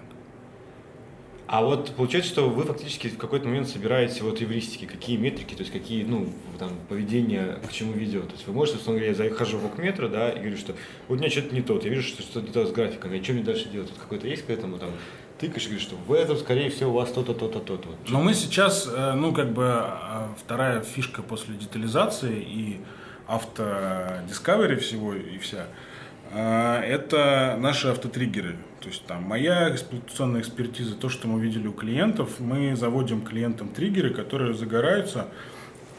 [1.47, 5.61] А вот получается, что вы фактически в какой-то момент собираете вот эвристики, какие метрики, то
[5.61, 8.29] есть какие, ну, там, поведение к чему ведет.
[8.29, 10.75] То есть вы можете, условно говоря, я захожу в окметра, да, и говорю, что
[11.07, 13.23] вот у меня что-то не то, я вижу, что что-то не то с графиками, а
[13.23, 13.91] что мне дальше делать?
[13.91, 14.91] Тут какой-то есть к этому там,
[15.39, 17.89] тыкаешь и говоришь, что в этом, скорее всего, у вас то-то, то-то, то-то.
[18.09, 22.81] Но мы сейчас, э, ну, как бы э, вторая фишка после детализации и
[23.27, 25.67] автодискавери всего и вся,
[26.31, 28.57] э, это наши автотриггеры.
[28.81, 33.69] То есть там моя эксплуатационная экспертиза, то, что мы видели у клиентов, мы заводим клиентам
[33.69, 35.29] триггеры, которые загораются,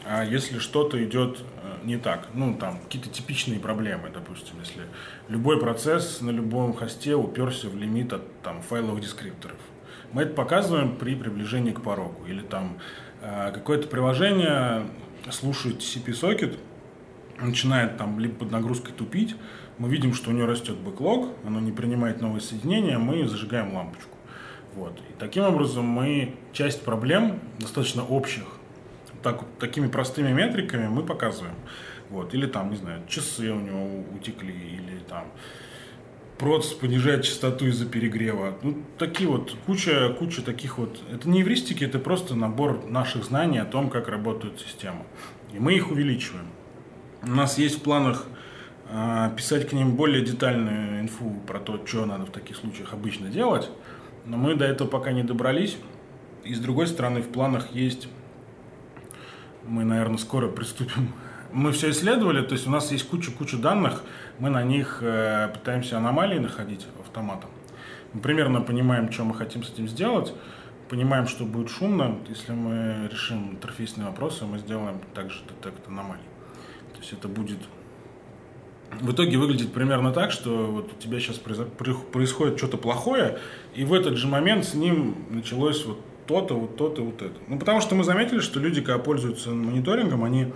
[0.04, 1.40] а если что-то идет
[1.86, 4.82] не так, ну там какие-то типичные проблемы, допустим, если
[5.28, 9.56] любой процесс на любом хосте уперся в лимит от там файловых дескрипторов.
[10.12, 12.26] Мы это показываем при приближении к порогу.
[12.26, 12.78] Или там
[13.22, 14.86] э, какое-то приложение
[15.30, 16.58] слушает TCP-сокет,
[17.40, 19.36] начинает там либо под нагрузкой тупить,
[19.78, 24.16] мы видим, что у нее растет бэклог, оно не принимает новые соединения, мы зажигаем лампочку.
[24.74, 24.98] Вот.
[25.10, 28.44] И таким образом мы часть проблем, достаточно общих,
[29.26, 31.56] так, такими простыми метриками мы показываем.
[32.10, 32.32] Вот.
[32.32, 35.24] Или там, не знаю, часы у него утекли, или там
[36.38, 38.56] проц понижает частоту из-за перегрева.
[38.62, 41.00] Ну, такие вот, куча, куча таких вот.
[41.12, 45.02] Это не эвристики, это просто набор наших знаний о том, как работает система.
[45.52, 46.46] И мы их увеличиваем.
[47.22, 48.26] У нас есть в планах
[48.88, 53.28] э, писать к ним более детальную инфу про то, что надо в таких случаях обычно
[53.28, 53.70] делать.
[54.24, 55.78] Но мы до этого пока не добрались.
[56.44, 58.06] И с другой стороны, в планах есть
[59.68, 61.12] мы, наверное, скоро приступим.
[61.52, 64.02] Мы все исследовали, то есть у нас есть куча-куча данных,
[64.38, 67.50] мы на них э, пытаемся аномалии находить автоматом.
[68.12, 70.34] Мы примерно понимаем, что мы хотим с этим сделать,
[70.88, 72.18] понимаем, что будет шумно.
[72.28, 76.24] Если мы решим интерфейсные вопросы, мы сделаем также детект аномалий.
[76.94, 77.58] То есть это будет
[79.00, 83.38] в итоге выглядит примерно так, что вот у тебя сейчас происходит что-то плохое,
[83.74, 87.34] и в этот же момент с ним началось вот то-то, вот то-то, вот это.
[87.48, 90.52] Ну, потому что мы заметили, что люди, когда пользуются мониторингом, они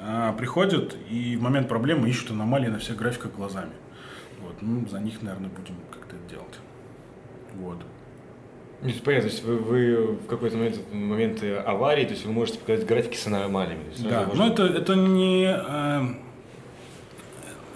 [0.00, 3.72] а, приходят и в момент проблемы ищут аномалии на всех графиках глазами.
[4.42, 6.58] Вот, ну, за них, наверное, будем как-то это делать.
[7.54, 7.78] Вот.
[8.82, 12.26] Ну, то понятно, то есть вы, вы в какой-то момент, в моменты аварии, то есть
[12.26, 13.84] вы можете показать графики с аномалиями.
[13.90, 15.46] Есть Да, сразу но можно- это, это не...
[15.46, 16.02] э,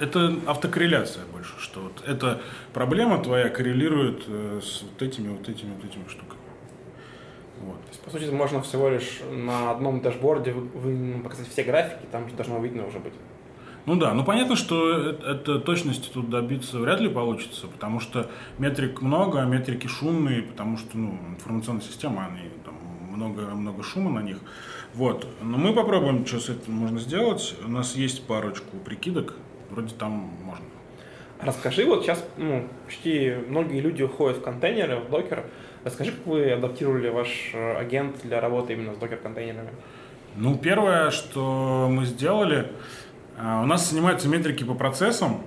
[0.01, 2.41] это автокорреляция больше, что вот эта
[2.75, 6.38] проблема твоя коррелирует э, с вот этими, вот этими, вот этими штуками.
[7.61, 7.81] Вот.
[7.83, 10.55] То есть, по сути, можно всего лишь на одном дашборде
[11.23, 13.15] показать все графики, там должно видно уже быть.
[13.87, 18.31] Ну да, ну понятно, что это, это точности тут добиться вряд ли получится, потому что
[18.59, 22.75] метрик много, а метрики шумные, потому что ну, информационная система, они там
[23.11, 24.37] много, много шума на них.
[24.93, 25.27] Вот.
[25.41, 27.57] Но мы попробуем, что с этим можно сделать.
[27.65, 29.35] У нас есть парочку прикидок,
[29.71, 30.65] вроде там можно.
[31.41, 35.47] Расскажи, вот сейчас ну, почти многие люди уходят в контейнеры, в докер.
[35.89, 39.71] Расскажи, как вы адаптировали ваш э, агент для работы именно с докер-контейнерами?
[40.37, 42.73] Ну, первое, что мы сделали,
[43.39, 45.45] а, у нас снимаются метрики по процессам,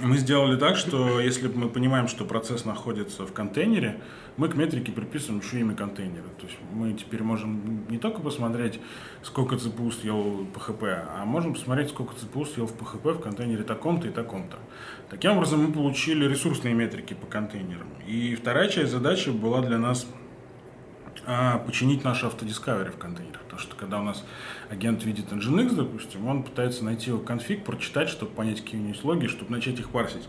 [0.00, 4.00] Мы сделали так, что если мы понимаем, что процесс находится в контейнере,
[4.36, 6.28] мы к метрике приписываем еще имя контейнера.
[6.38, 8.80] То есть мы теперь можем не только посмотреть,
[9.22, 14.08] сколько CPU съел PHP, а можем посмотреть, сколько CPU съел в PHP в контейнере таком-то
[14.08, 14.58] и таком-то.
[15.08, 17.88] Таким образом, мы получили ресурсные метрики по контейнерам.
[18.06, 20.06] И вторая часть задачи была для нас
[21.26, 23.42] а, починить наш автодискавери в контейнерах.
[23.42, 24.24] Потому что когда у нас
[24.70, 28.92] агент видит Nginx, допустим, он пытается найти его конфиг, прочитать, чтобы понять, какие у него
[28.92, 30.28] есть логи, чтобы начать их парсить.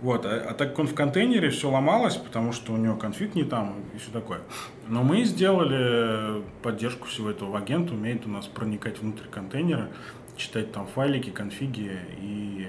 [0.00, 0.26] Вот.
[0.26, 3.44] А, а так как он в контейнере, все ломалось, потому что у него конфиг не
[3.44, 4.40] там и все такое.
[4.88, 9.88] Но мы сделали поддержку всего этого в агент, умеет у нас проникать внутрь контейнера,
[10.36, 12.68] читать там файлики, конфиги, и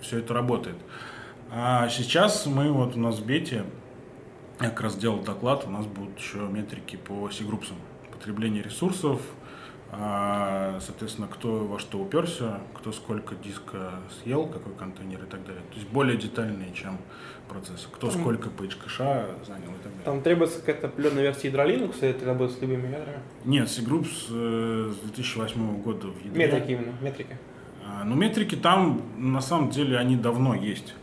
[0.00, 0.76] все это работает.
[1.50, 3.64] А сейчас мы вот у нас в бете
[4.60, 7.76] я как раз делал доклад, у нас будут еще метрики по сигруппсам.
[8.10, 9.20] Потребление ресурсов,
[9.90, 15.62] соответственно, кто во что уперся, кто сколько диска съел, какой контейнер и так далее.
[15.70, 16.98] То есть более детальные, чем
[17.48, 17.88] процессы.
[17.90, 20.04] Кто Там- сколько page кэша занял и так далее.
[20.04, 23.18] Там требуется какая-то определенная версия ядра Linux, или это работает с любыми ядрами?
[23.44, 26.46] Нет, Cgroups э, с 2008 года в ядре.
[26.46, 27.38] Метрики именно, метрики.
[27.86, 30.94] А, Ну, метрики там, на самом деле, они давно есть.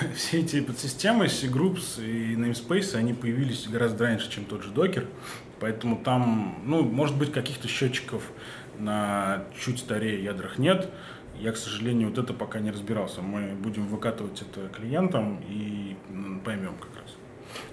[0.16, 5.06] Все эти подсистемы, C-Groups и Namespace, они появились гораздо раньше, чем тот же Docker.
[5.60, 8.22] Поэтому там, ну, может быть, каких-то счетчиков
[8.78, 10.88] на чуть старее ядрах нет.
[11.38, 13.22] Я, к сожалению, вот это пока не разбирался.
[13.22, 15.96] Мы будем выкатывать это клиентам и
[16.44, 17.14] поймем как раз.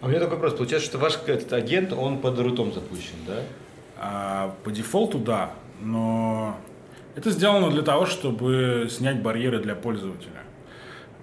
[0.02, 0.54] А у меня такой вопрос.
[0.54, 3.42] Получается, что ваш этот агент, он под рутом запущен, да?
[3.98, 6.58] А по дефолту да, но
[7.16, 10.44] это сделано для того, чтобы снять барьеры для пользователя.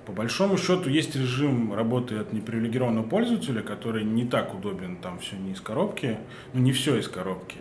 [0.06, 5.36] По большому счету есть режим работы от непривилегированного пользователя, который не так удобен, там все
[5.36, 6.18] не из коробки,
[6.54, 7.56] ну не все из коробки,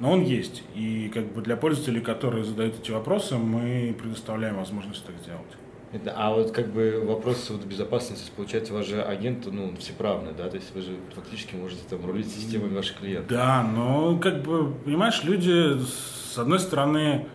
[0.00, 0.64] но он есть.
[0.74, 5.46] И как бы для пользователей, которые задают эти вопросы, мы предоставляем возможность так сделать.
[5.92, 10.48] Это- а вот как бы вопрос вот безопасности, получается, ваш же агент, ну, всеправный, да?
[10.48, 13.28] То есть вы же фактически можете там рулить системами ваших клиентов.
[13.28, 17.26] Да, но как бы, понимаешь, люди, с одной стороны,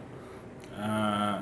[0.78, 1.36] э,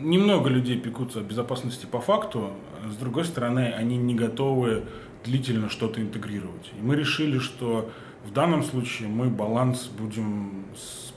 [0.00, 2.52] немного людей пекутся о безопасности по факту,
[2.90, 4.84] с другой стороны, они не готовы
[5.24, 6.70] длительно что-то интегрировать.
[6.78, 7.90] И мы решили, что
[8.24, 10.64] в данном случае мы баланс будем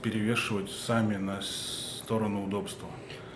[0.02, 2.88] перевешивать сами на сторону удобства.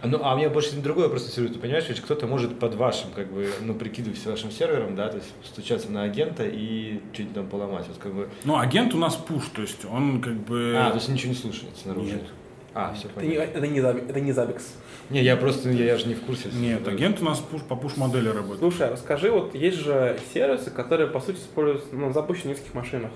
[0.02, 1.54] А, Ну, а у меня больше другой вопрос интересует.
[1.54, 5.16] Ты понимаешь, ведь кто-то может под вашим, как бы, ну, прикидываясь вашим сервером, да, то
[5.16, 7.86] есть стучаться на агента и что-нибудь там поломать.
[7.88, 8.28] Вот как бы.
[8.44, 10.74] Ну, агент у нас пуш, то есть он как бы...
[10.76, 12.12] А, то есть ничего не слушает снаружи.
[12.12, 12.24] Нет.
[12.78, 13.58] А, все Это не, понятно.
[13.58, 14.62] это не, Zabbix- это не Zabbix.
[15.08, 16.50] Не, я просто, я, я же не в курсе.
[16.52, 18.58] Нет, агент у нас пуш, по пуш-модели работает.
[18.58, 23.10] Слушай, а расскажи, вот есть же сервисы, которые, по сути, используются на запущенных низких машинах.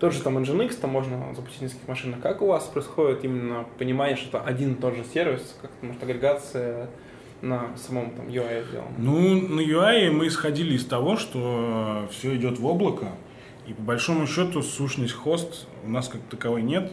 [0.00, 2.20] Тот же там Nginx, там можно запустить низких машинах.
[2.20, 6.02] Как у вас происходит именно понимание, что это один и тот же сервис, как может
[6.02, 6.88] агрегация
[7.40, 8.90] на самом там UI сделана?
[8.98, 13.08] Ну, на UI мы исходили из того, что все идет в облако,
[13.68, 16.92] и по большому счету сущность хост у нас как таковой нет.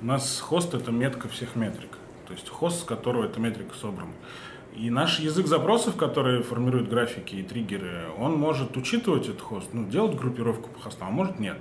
[0.00, 1.90] У нас хост это метка всех метрик,
[2.26, 4.12] то есть хост, с которого эта метрика собрана.
[4.74, 9.86] И наш язык запросов, который формирует графики и триггеры, он может учитывать этот хост, ну,
[9.88, 11.58] делать группировку по хостам, а может нет.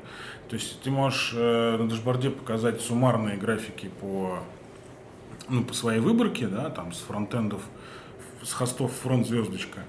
[0.49, 4.39] То есть ты можешь э, на дашборде показать суммарные графики по,
[5.47, 7.61] ну, по своей выборке, да, там с фронтендов,
[8.41, 9.81] с хостов фронт звездочка,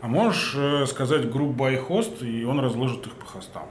[0.00, 3.66] а можешь э, сказать group by host, и он разложит их по хостам.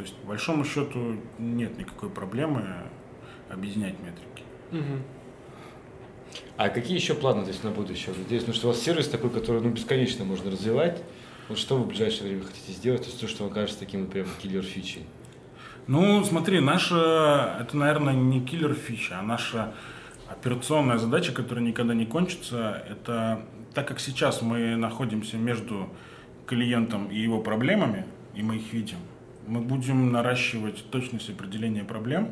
[0.00, 2.64] То есть, по большому счету, нет никакой проблемы
[3.50, 4.44] объединять метрики.
[4.70, 5.02] Мгм.
[6.56, 8.14] А какие еще планы то есть, на будущее?
[8.26, 11.02] Здесь, ну, что у вас сервис такой, который ну, бесконечно можно развивать.
[11.50, 14.04] Вот что вы в ближайшее время хотите сделать, то есть то, что вам кажется таким
[14.04, 15.04] вот прям киллер фичей?
[15.86, 19.74] Ну, смотри, наша, это, наверное, не киллер фича, а наша
[20.30, 23.42] операционная задача, которая никогда не кончится, это
[23.74, 25.90] так как сейчас мы находимся между
[26.46, 28.96] клиентом и его проблемами, и мы их видим,
[29.50, 32.28] мы будем наращивать точность определения проблем,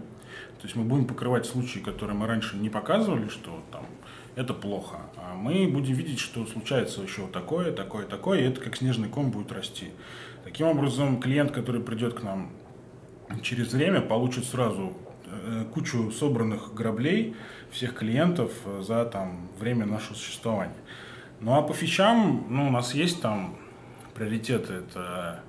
[0.59, 3.87] то есть мы будем покрывать случаи, которые мы раньше не показывали, что там
[4.37, 8.77] это плохо, а мы будем видеть, что случается еще такое, такое, такое, и это как
[8.77, 9.89] снежный ком будет расти.
[10.45, 12.53] Таким образом, клиент, который придет к нам
[13.43, 14.97] через время получит сразу
[15.27, 17.35] э, кучу собранных граблей
[17.73, 20.77] всех клиентов э, за там, время нашего существования.
[21.41, 23.57] Ну а по фичам, ну, у нас есть там
[24.15, 24.75] приоритеты.
[24.75, 25.43] Это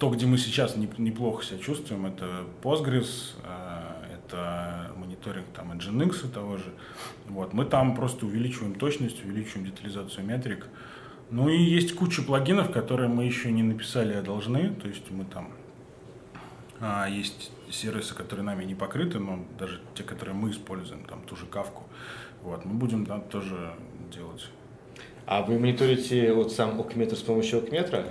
[0.00, 6.26] то, где мы сейчас не- неплохо себя чувствуем, это Postgres, э, это мониторинг там Nginx
[6.26, 6.72] и того же.
[7.28, 7.52] Вот.
[7.52, 10.66] Мы там просто увеличиваем точность, увеличиваем детализацию метрик.
[11.30, 14.70] Ну и есть куча плагинов, которые мы еще не написали, а должны.
[14.70, 15.52] То есть мы там
[16.80, 21.36] а, есть сервисы, которые нами не покрыты, но даже те, которые мы используем, там ту
[21.36, 21.82] же кавку.
[22.42, 23.74] Вот, мы будем там тоже
[24.10, 24.48] делать.
[25.26, 28.06] А вы мониторите вот сам окметр с помощью окметра?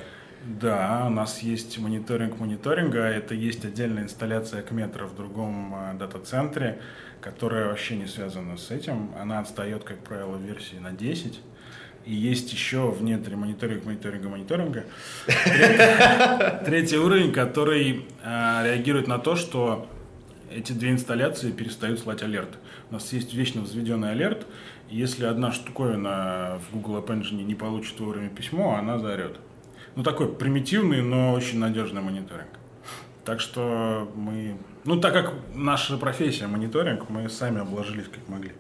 [0.46, 6.80] Да, у нас есть мониторинг мониторинга, это есть отдельная инсталляция Акметра в другом э, дата-центре,
[7.20, 9.12] которая вообще не связана с этим.
[9.20, 11.42] Она отстает, как правило, версии на 10.
[12.06, 14.86] И есть еще внутри мониторинг мониторинга мониторинга
[16.66, 19.90] третий, уровень, который э, реагирует на то, что
[20.50, 22.58] эти две инсталляции перестают слать алерт.
[22.90, 24.48] У нас есть вечно взведенный алерт,
[24.90, 29.38] если одна штуковина в Google App Engine не получит вовремя письмо, она заорет.
[30.00, 32.48] Ну, такой примитивный, но очень надежный мониторинг.
[33.26, 34.56] Так что мы...
[34.86, 38.54] Ну, так как наша профессия мониторинг, мы сами обложились как могли.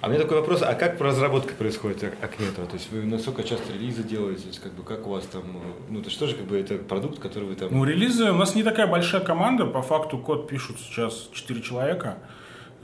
[0.00, 2.66] А у меня такой вопрос, а как разработка происходит ак- Акметра?
[2.66, 4.42] То есть вы насколько часто релизы делаете?
[4.42, 6.56] То есть как бы как у вас там, э, ну это что же как бы
[6.56, 7.70] это продукт, который вы там...
[7.72, 12.18] Ну, релизы, у нас не такая большая команда, по факту код пишут сейчас 4 человека.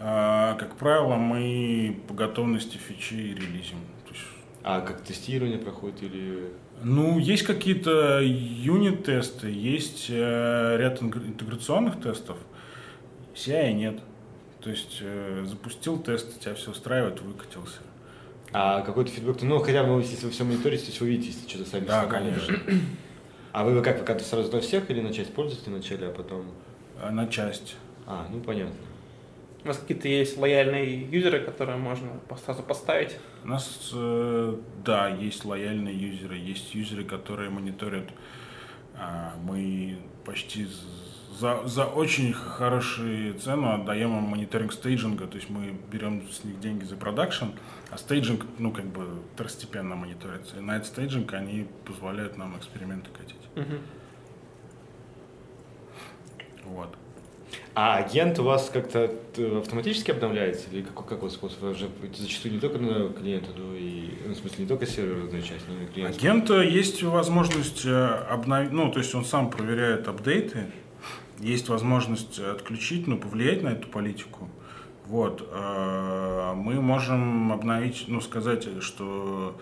[0.00, 3.78] А, как правило, мы по готовности фичи релизим.
[4.08, 4.26] То есть,
[4.64, 6.50] А как тестирование проходит или...
[6.82, 12.38] ну, есть какие-то юнит-тесты, есть э, ряд интеграционных тестов,
[13.34, 14.00] CI нет.
[14.60, 17.78] То есть э, запустил тест, тебя все устраивает, выкатился.
[18.52, 21.48] А какой-то фидбэк, ну хотя бы если вы все мониторите, то есть вы видите, если
[21.48, 22.56] что-то сами Да, конечно.
[23.52, 26.46] А вы как, вы как-то сразу на всех или на часть пользователей вначале, а потом...
[27.00, 27.76] А На часть.
[28.06, 28.74] А, ну понятно.
[29.64, 32.08] У вас какие-то есть лояльные юзеры, которые можно
[32.44, 33.16] сразу поставить?
[33.44, 38.08] У нас, э, да, есть лояльные юзеры, есть юзеры, которые мониторят.
[38.94, 40.66] А, Мы почти
[41.38, 46.60] за, за очень хорошую цену отдаем им мониторинг стейджинга, то есть мы берем с них
[46.60, 47.46] деньги за продакшн,
[47.90, 50.58] а стейджинг, ну, как бы второстепенно мониторится.
[50.58, 53.40] И на этот стейджинг они позволяют нам эксперименты катить.
[53.56, 53.78] Мгм.
[56.64, 56.96] Вот.
[57.74, 60.68] А агент у вас как-то э, автоматически обновляется?
[60.70, 61.60] Или как, как у вас способ?
[61.62, 65.42] Вы уже зачастую не только на клиента, но и, ну, в смысле, не только серверную
[65.42, 66.14] часть, но и клиент.
[66.14, 70.66] Агента есть возможность обновить, ну, то есть он сам проверяет апдейты,
[71.38, 74.50] есть возможность отключить, ну, повлиять на эту политику.
[75.06, 75.48] Вот.
[75.50, 79.58] э, Мы можем обновить, ну, сказать, что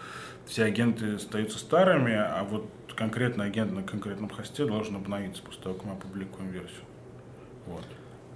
[0.47, 5.77] все агенты остаются старыми, а вот конкретный агент на конкретном хосте должен обновиться после того,
[5.77, 6.83] как мы опубликуем версию.
[7.67, 7.85] Вот.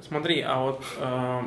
[0.06, 1.40] Смотри, а вот э,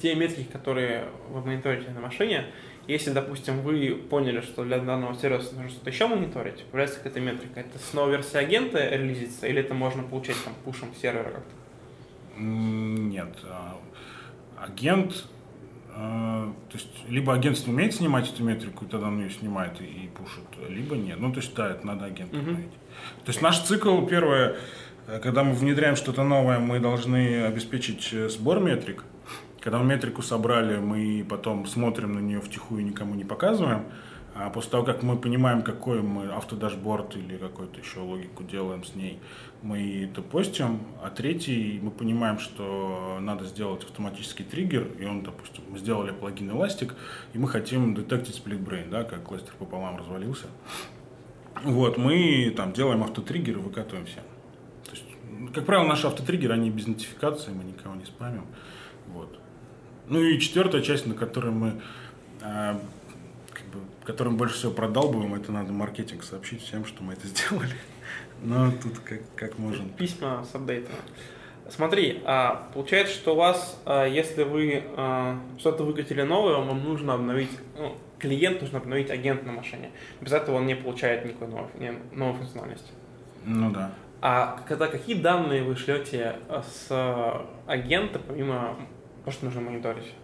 [0.00, 2.46] те метрики, которые вы мониторите на машине,
[2.86, 7.60] если, допустим, вы поняли, что для данного сервиса нужно что-то еще мониторить, появляется какая-то метрика,
[7.60, 11.50] это снова версия агента релизится, или это можно получать там пушем сервера как-то?
[12.38, 13.34] Нет.
[13.44, 13.76] а,
[14.58, 15.24] Агент,
[15.94, 19.84] э, то есть либо агентство умеет снимать эту метрику, и тогда он ее снимает и,
[19.84, 21.18] и пушит, либо нет.
[21.20, 22.50] Ну, то есть, да, это надо агенту Мгм.
[22.50, 22.72] обновить.
[23.24, 24.56] То есть наш цикл, первое,
[25.22, 29.04] когда мы внедряем что-то новое, мы должны обеспечить э, сбор метрик.
[29.60, 33.84] Когда мы метрику собрали, мы потом смотрим на нее втихую, никому не показываем.
[34.34, 38.94] А после того, как мы понимаем, какой мы автодашборд или какую-то еще логику делаем с
[38.96, 39.20] ней,
[39.62, 40.80] мы это постим.
[41.02, 46.50] А третий, мы понимаем, что надо сделать автоматический триггер, и он, допустим, мы сделали плагин
[46.50, 46.92] Elastic,
[47.32, 50.46] и мы хотим детектить split-brain, да, как кластер пополам развалился.
[51.62, 54.24] Вот, мы там делаем автотриггер и выкатываем всем.
[55.52, 58.46] Как правило, наши автотриггеры, они без нотификации, мы никого не спамим.
[59.08, 59.38] Вот.
[60.08, 61.80] Ну и четвертая часть, на которой мы
[62.42, 62.78] а,
[63.52, 67.74] как бы, которым больше всего продалбываем, это надо маркетинг сообщить всем, что мы это сделали.
[68.42, 69.88] Но тут как, как можем.
[69.90, 70.96] Письма с апдейтами.
[71.70, 74.82] Смотри, а, получается, что у вас, а, если вы
[75.58, 79.90] что-то выкатили новое, вам нужно обновить, ну, клиент нужно обновить агент на машине.
[80.20, 82.90] Без этого он не получает никакой новой, не- новой функциональности.
[83.46, 83.92] Ну да.
[84.26, 88.74] А когда какие данные вы шлете а, с а, агента, помимо
[89.22, 90.14] того, что нужно мониторить?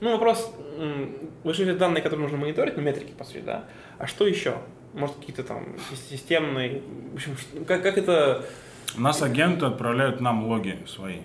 [0.00, 0.54] Ну, вопрос,
[1.42, 3.64] вы шлете данные, которые нужно мониторить, ну, метрики, по сути, да?
[3.98, 4.58] А что еще?
[4.92, 5.74] Может, какие-то там
[6.08, 6.82] системные...
[7.10, 7.36] В общем,
[7.66, 8.44] как, как это...
[8.96, 11.22] У нас агенты отправляют нам логи свои.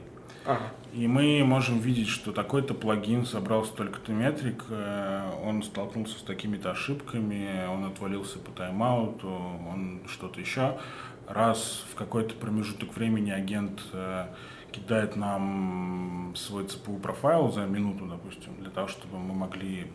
[0.47, 0.63] Ага.
[0.93, 6.71] И мы можем видеть, что такой-то плагин собрал столько-то метрик, э, он столкнулся с такими-то
[6.71, 10.79] ошибками, он отвалился по тайм-ауту, он что-то еще.
[11.29, 14.25] Раз в какой-то промежуток времени агент э,
[14.71, 19.91] кидает нам свой ЦПУ профайл за минуту, допустим, для того, чтобы мы могли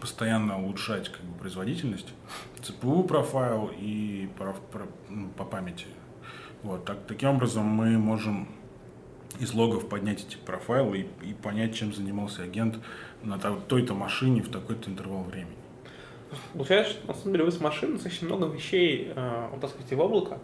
[0.00, 2.14] постоянно улучшать как бы, производительность.
[2.62, 5.86] ЦПУ профайл и про- про- ну, по памяти.
[6.62, 8.46] Вот, так, таким образом мы можем
[9.40, 12.78] из логов поднять эти профайлы и, и понять, чем занимался агент
[13.24, 15.56] на то- той-то машине в такой-то интервал времени.
[16.54, 20.38] Получается, что на самом деле вы с машины достаточно много вещей э, вытаскиваете в облако.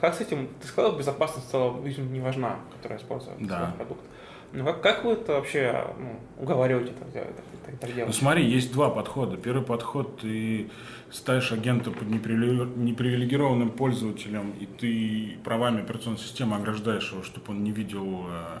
[0.00, 0.48] Как с этим?
[0.60, 3.74] Ты сказал, безопасность в целом видимо, не важна, которая используется Да.
[3.76, 4.00] продукт.
[4.52, 7.26] Ну как, как вы это вообще ну, уговариваете так, так-
[7.80, 8.14] так Ну делать?
[8.14, 9.36] смотри, есть два подхода.
[9.36, 10.70] Первый подход, ты
[11.10, 17.64] ставишь агента под непривиле- непривилегированным пользователем, и ты правами операционной системы ограждаешь его, чтобы он
[17.64, 18.58] не видел э,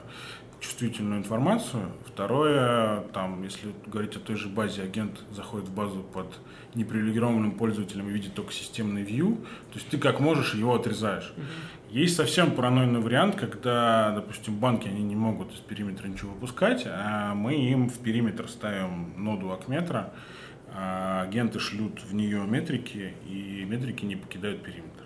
[0.60, 1.92] чувствительную информацию.
[2.06, 6.38] Второе, там, если говорить о той же базе, агент заходит в базу под
[6.74, 9.36] непривилегированным пользователем и видит только системный view,
[9.72, 11.32] то есть ты как можешь его отрезаешь.
[11.90, 17.34] Есть совсем паранойный вариант, когда, допустим, банки они не могут из периметра ничего выпускать, а
[17.34, 20.12] мы им в периметр ставим ноду Акметра,
[20.74, 25.04] а агенты шлют в нее метрики, и метрики не покидают периметр.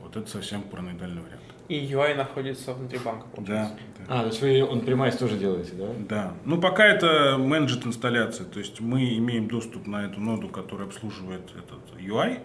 [0.00, 1.55] Вот это совсем параноидальный вариант.
[1.68, 3.86] И UI находится внутри банка, Да, получается.
[4.08, 5.86] А, то есть вы он прямайс тоже делаете, да?
[6.08, 6.34] да.
[6.44, 11.50] Ну, пока это менеджет инсталляция, то есть мы имеем доступ на эту ноду, которая обслуживает
[11.56, 12.40] этот UI,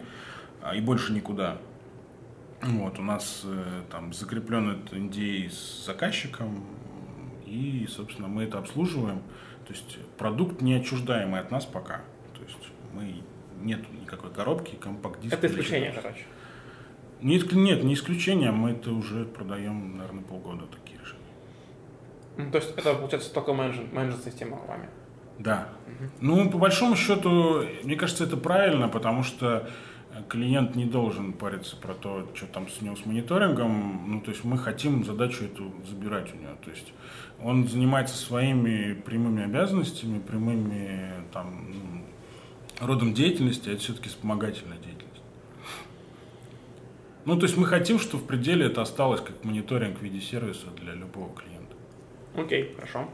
[0.62, 1.58] а, и больше никуда.
[2.64, 6.64] Вот, у нас э, там закреплен этот NDA с заказчиком,
[7.46, 9.22] и, собственно, мы это обслуживаем.
[9.68, 12.02] То есть продукт не отчуждаемый от нас пока.
[12.36, 13.24] То есть мы
[13.62, 15.38] нет никакой коробки, компакт-диска.
[15.38, 16.26] Это исключение, короче.
[17.22, 21.22] Не нет, не исключение, мы это уже продаем, наверное, полгода такие решения.
[22.38, 24.90] Ну, то есть это, получается, только менеджер, менеджер-система вами.
[25.38, 25.70] Да.
[26.20, 29.70] Ну, по большому счету, мне кажется, это правильно, потому что
[30.14, 34.04] э, клиент не должен париться про то, что там с него с мониторингом.
[34.08, 36.54] Ну, то есть мы хотим задачу эту забирать у него.
[36.64, 36.94] То есть
[37.42, 45.01] он занимается своими прямыми обязанностями, прямыми там ну, родом деятельности, а это все-таки вспомогательная деятельность.
[47.26, 50.68] Ну, то есть мы хотим, чтобы в пределе это осталось как мониторинг в виде сервиса
[50.82, 51.76] для любого клиента.
[52.36, 53.08] Окей, хорошо.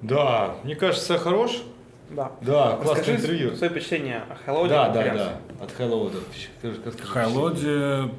[0.00, 1.62] Да, мне кажется, хорош.
[2.10, 2.32] Да.
[2.40, 3.56] Да, классное Расскажи интервью.
[3.56, 5.40] свои впечатления о Hello Да, да, да.
[5.60, 6.10] От Hello,
[7.04, 8.10] Хайлоде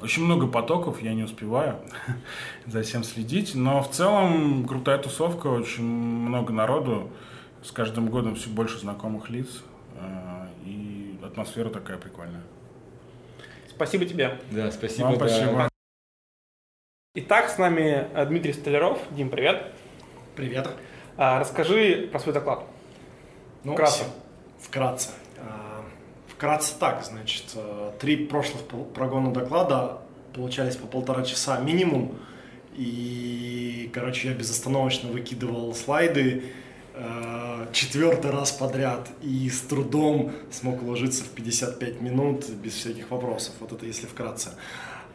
[0.00, 1.76] очень много потоков, я не успеваю
[2.66, 7.10] за всем следить, но в целом крутая тусовка, очень много народу,
[7.62, 9.48] с каждым годом все больше знакомых лиц,
[9.96, 12.42] э, и атмосфера такая прикольная.
[13.78, 14.40] Спасибо тебе.
[14.50, 15.04] Да, спасибо.
[15.04, 15.28] Вам да.
[15.28, 15.68] спасибо.
[17.14, 18.98] Итак, с нами э, Дмитрий Столяров.
[19.12, 19.72] Дим, привет.
[20.34, 20.68] Привет.
[21.16, 22.64] А, расскажи про свой доклад.
[23.62, 24.02] Ну, Вкратце.
[24.58, 25.10] Вкратце.
[25.38, 25.84] А,
[26.26, 28.62] Вкратце так, значит, э, три прошлых
[28.92, 29.98] прогона доклада
[30.34, 32.18] получались по полтора часа минимум.
[32.74, 36.46] И, короче, я безостановочно выкидывал слайды
[37.72, 43.54] четвертый раз подряд и с трудом смог уложиться в 55 минут без всяких вопросов.
[43.60, 44.50] Вот это если вкратце.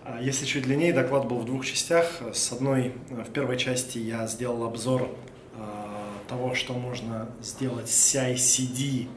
[0.05, 2.21] А Если чуть длиннее, доклад был в двух частях.
[2.33, 5.57] С одной, э, в первой части я сделал обзор э,
[6.27, 9.07] того, что можно сделать с CI-CD,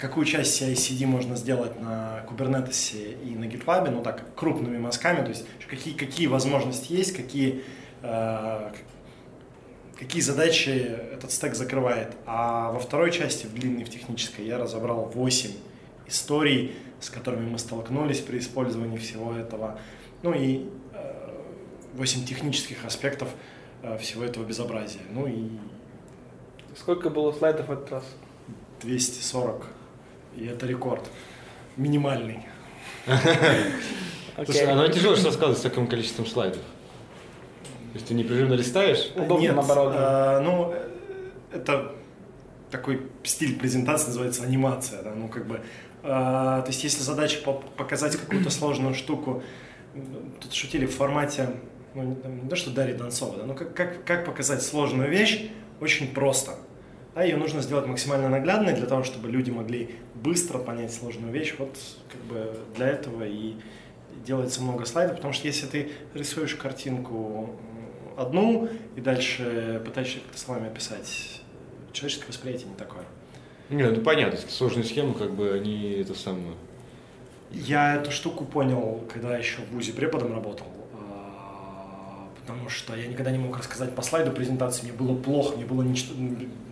[0.00, 5.28] какую часть CI-CD можно сделать на Kubernetes и на GitLab, ну так, крупными мазками, то
[5.28, 7.62] есть какие, какие возможности есть, какие,
[8.00, 8.70] э,
[10.02, 10.70] какие задачи
[11.12, 12.12] этот стек закрывает.
[12.26, 15.50] А во второй части, в длинной, в технической, я разобрал 8
[16.06, 19.78] историй, с которыми мы столкнулись при использовании всего этого.
[20.22, 21.30] Ну и э,
[21.94, 23.28] 8 технических аспектов
[23.82, 25.02] э, всего этого безобразия.
[25.10, 25.50] Ну и
[26.76, 28.04] Сколько было слайдов в этот раз?
[28.80, 29.66] 240.
[30.36, 31.02] И это рекорд.
[31.76, 32.46] Минимальный.
[34.44, 36.62] Слушай, а ну тяжело что рассказывать с таким количеством слайдов.
[37.92, 39.10] То есть ты непрерывно листаешь?
[39.14, 39.92] Удобно, Нет, наоборот.
[39.94, 40.88] э, ну, э,
[41.52, 41.94] это
[42.70, 45.02] такой стиль презентации называется анимация.
[45.02, 45.12] Да?
[45.14, 45.56] Ну, как бы,
[46.02, 49.42] э, то есть, если задача по- показать какую-то сложную штуку,
[50.40, 51.50] тут шутили в формате,
[51.94, 56.14] ну, не, то, что Дарья Донцова, да, ну, как, как, как показать сложную вещь очень
[56.14, 56.52] просто.
[57.14, 61.54] Да, ее нужно сделать максимально наглядной для того, чтобы люди могли быстро понять сложную вещь.
[61.58, 61.76] Вот
[62.10, 63.56] как бы для этого и
[64.24, 67.50] делается много слайдов, потому что если ты рисуешь картинку
[68.16, 71.40] одну и дальше пытаешься как-то словами описать,
[71.92, 73.04] человеческое восприятие не такое.
[73.70, 76.54] Не, ну понятно, сложные схемы, как бы они это самое.
[77.50, 83.30] Я эту штуку понял, когда еще в ВУЗе преподом работал, а, потому что я никогда
[83.30, 86.14] не мог рассказать по слайду презентации, мне было плохо, мне было ничто-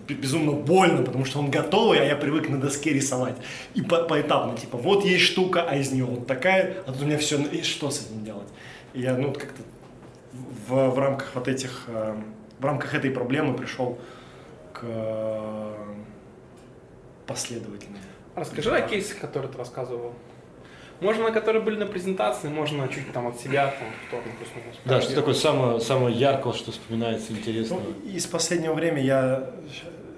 [0.09, 3.37] безумно больно, потому что он готовый, а я привык на доске рисовать.
[3.75, 7.05] И по- поэтапно, типа, вот есть штука, а из нее вот такая, а тут у
[7.07, 8.49] меня все, и что с этим делать?
[8.93, 9.63] И я, ну, как-то
[10.71, 12.15] в, в рамках вот этих, э,
[12.59, 13.99] в рамках этой проблемы пришел
[14.73, 15.75] к э,
[17.27, 18.01] последовательной.
[18.37, 20.15] Расскажи о кейсах, которые ты рассказывал.
[21.01, 24.77] Можно, которые были на презентации, можно чуть там от себя, там, в сторону плюс-минус.
[24.85, 27.81] Да, что такое самое, самое яркое, что вспоминается интересного?
[27.81, 29.51] Ну, из последнего времени я,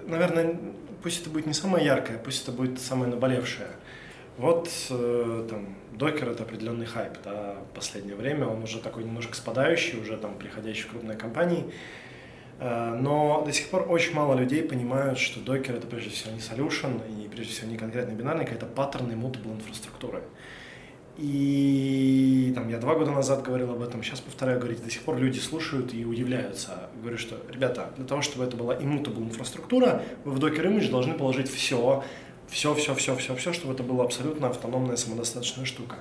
[0.05, 0.59] наверное,
[1.01, 3.69] пусть это будет не самое яркое, пусть это будет самое наболевшее.
[4.37, 9.35] Вот э, там докер это определенный хайп, да, в последнее время он уже такой немножко
[9.35, 11.65] спадающий, уже там приходящий в крупные компании.
[12.59, 16.39] Э, Но до сих пор очень мало людей понимают, что докер это прежде всего не
[16.39, 20.23] solution и прежде всего не конкретный бинарник, а это паттерны mutable инфраструктуры.
[21.17, 25.17] И там я два года назад говорил об этом, сейчас повторяю говорить, до сих пор
[25.17, 26.89] люди слушают и удивляются.
[26.99, 31.13] Говорю, что, ребята, для того, чтобы это была immutable инфраструктура, вы в Docker Image должны
[31.13, 32.03] положить все,
[32.49, 35.97] все, все, все, все, все, чтобы это была абсолютно автономная самодостаточная штука.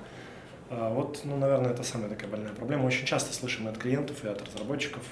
[0.75, 2.87] А Вот, ну, наверное, это самая такая больная проблема.
[2.87, 5.03] Очень часто слышим и от клиентов, и от разработчиков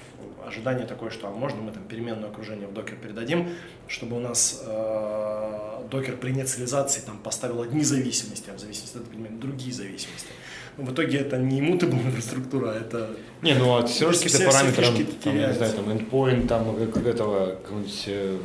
[0.45, 3.49] ожидание такое, что а можно мы там переменное окружение в докер передадим,
[3.87, 9.07] чтобы у нас э, докер при инициализации там поставил одни зависимости, а в зависимости от
[9.07, 10.29] перемен другие зависимости.
[10.77, 13.11] Но в итоге это не mutable инфраструктура, это
[13.41, 17.55] Не, ну а все Все- какие-то параметры, там, не знаю, там, endpoint, там, как этого,
[17.55, 18.37] какого-нибудь, э,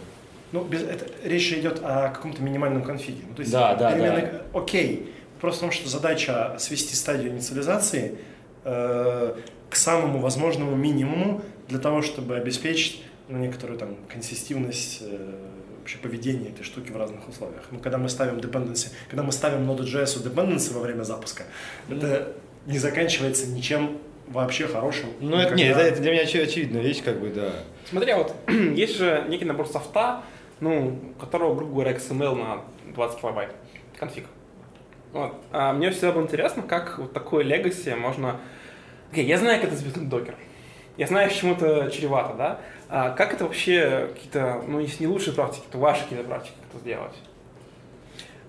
[0.57, 3.23] Ну, без, это, речь идет о каком-то минимальном конфиге.
[3.29, 5.13] Ну, то есть Да, да, переменные- Окей.
[5.41, 8.19] Просто в том, что задача свести стадию инициализации
[8.65, 9.35] э,
[9.69, 15.35] к самому возможному минимуму для того, чтобы обеспечить ну, некоторую там консистивность э,
[15.81, 17.65] вообще поведения этой штуки в разных условиях.
[17.71, 21.45] Ну, когда мы ставим dependency, когда мы ставим Node.js dependency во время запуска,
[21.91, 22.33] это
[22.67, 23.99] не заканчивается ничем
[24.29, 25.09] вообще хорошим.
[25.21, 25.83] Ну, это, не, Никогда.
[25.83, 27.53] это, это для меня очевидная вещь, как бы, да.
[27.89, 30.23] Смотри, а вот есть же некий набор софта,
[30.61, 32.61] ну, которого, грубо говоря, XML на
[32.93, 33.55] 20 килобайт.
[33.99, 34.27] Конфиг.
[35.13, 35.35] Вот.
[35.53, 38.41] А мне всегда было интересно, как вот такое legacy можно...
[39.13, 40.35] Окей, я знаю, как это запихнуть докер.
[40.97, 42.61] Я знаю, с чем это чревато, да?
[42.89, 46.81] А как это вообще какие-то, ну, если не лучшие практики, то ваши какие-то практики, это
[46.81, 47.15] сделать?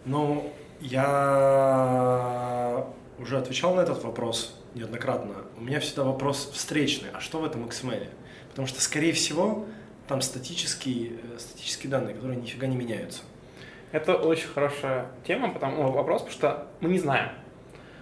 [0.06, 2.86] Ну, я
[3.20, 5.36] уже отвечал на этот вопрос неоднократно.
[5.58, 7.10] У меня всегда вопрос встречный.
[7.14, 8.08] А что в этом XML?
[8.50, 9.66] Потому что, скорее всего,
[10.08, 13.22] там статические, э, статические данные, которые нифига не меняются.
[13.92, 17.30] Это очень хорошая тема, потому, ну, вопрос, потому что мы не знаем.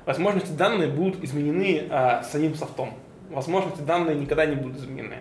[0.06, 2.93] Возможно, эти данные будут изменены а, самим софтом.
[3.30, 5.18] Возможно, эти данные никогда не будут изменены.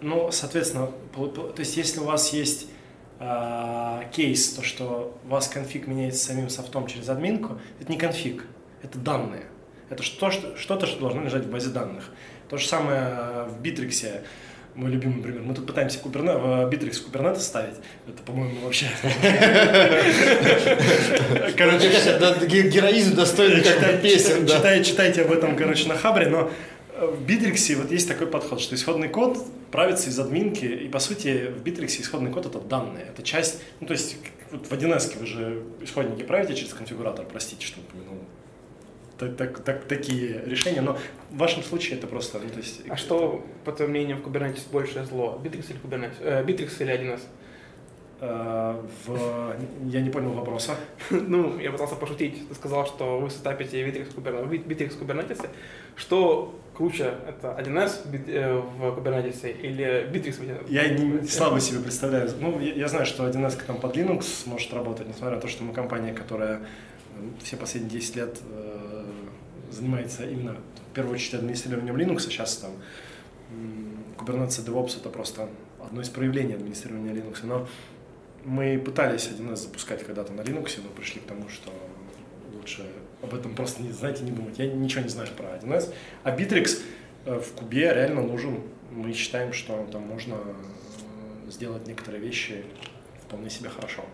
[0.00, 2.68] Ну, соответственно, то есть если у вас есть
[3.20, 8.44] а, кейс, то что у вас конфиг меняется самим софтом через админку, это не конфиг,
[8.82, 9.44] это данные.
[9.88, 12.10] Это что, что, что-то, что должно лежать в базе данных.
[12.48, 14.22] То же самое э, в Битриксе,
[14.74, 15.42] мой любимый пример.
[15.42, 16.32] Мы тут пытаемся куберне...
[16.32, 17.76] в Битрикс Kubernetes ставить.
[18.06, 18.86] Это, по-моему, вообще...
[21.56, 21.88] Короче,
[22.68, 24.46] героизм достойный как песен,
[24.82, 26.50] читайте об этом, короче, на Хабре, но
[26.94, 29.38] э, в Битриксе вот есть такой подход, что исходный код
[29.70, 33.86] правится из админки, и по сути в Битриксе исходный код это данные, это часть, ну
[33.86, 34.16] то есть
[34.50, 38.11] вот в 1С вы же исходники правите через конфигуратор, простите, что упомянул.
[39.22, 40.98] Так, так- так- такие решения, но
[41.30, 42.82] в вашем случае это просто, ну то есть...
[42.88, 45.40] А что, по твоему мнению, в Kubernetes большее зло?
[45.44, 46.14] Bittrex или Kubernetes?
[46.20, 47.20] Э, Bittrex или 1С?
[48.20, 48.74] э,
[49.06, 49.56] в...
[49.86, 50.76] Я не понял вопроса.
[51.10, 52.48] ну, я пытался пошутить.
[52.48, 55.48] Ты сказал, что вы сетапите Bittrex Kubernetes, Kubernetes.
[55.96, 60.64] Что круче, это 1С бит- э, в Kubernetes или Bittrex в 1С?
[60.72, 62.30] Я не, слабо себе представляю.
[62.40, 65.64] Ну, я, я знаю, что 1С там под Linux может работать, несмотря на то, что
[65.64, 66.62] мы компания, которая э,
[67.42, 68.38] все последние 10 лет
[69.72, 70.56] занимается именно
[70.90, 72.72] в первую очередь администрированием Linux, а сейчас там
[74.18, 75.48] Kubernetes DevOps это просто
[75.80, 77.38] одно из проявлений администрирования Linux.
[77.42, 77.66] Но
[78.44, 81.72] мы пытались 1С запускать когда-то на Linux, но пришли к тому, что
[82.54, 82.86] лучше
[83.22, 84.58] об этом просто не знаете, не думать.
[84.58, 85.92] Я ничего не знаю про 1С.
[86.24, 86.80] А Bittrex
[87.24, 88.60] э, в кубе реально нужен.
[88.90, 90.36] Мы считаем, что там можно
[91.48, 92.64] сделать некоторые вещи
[93.26, 94.04] вполне себе хорошо.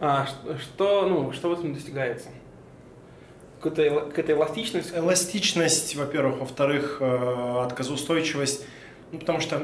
[0.00, 0.26] А,
[0.60, 2.28] что, ну, что в этом достигается?
[3.64, 4.94] Какая-то, какая-то эластичность?
[4.94, 8.66] Эластичность, во-первых, во-вторых, э, отказоустойчивость.
[9.10, 9.56] Ну, потому что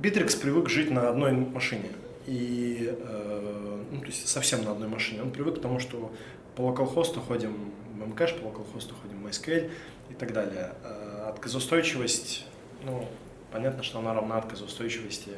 [0.00, 1.90] Bittrex привык жить на одной машине.
[2.28, 5.22] И, э, ну, то есть совсем на одной машине.
[5.22, 6.12] Он привык к тому, что
[6.54, 9.72] по локалхосту ходим в Memcache, по локалхосту ходим в MySQL
[10.10, 10.74] и так далее.
[10.84, 12.46] Э, Отказоустойчивость,
[12.84, 13.08] ну,
[13.50, 15.30] понятно, что она равна отказоустойчивости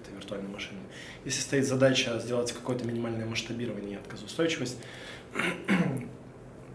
[0.00, 0.78] этой виртуальной машины.
[1.26, 4.78] Если стоит задача сделать какое-то минимальное масштабирование и отказоустойчивость,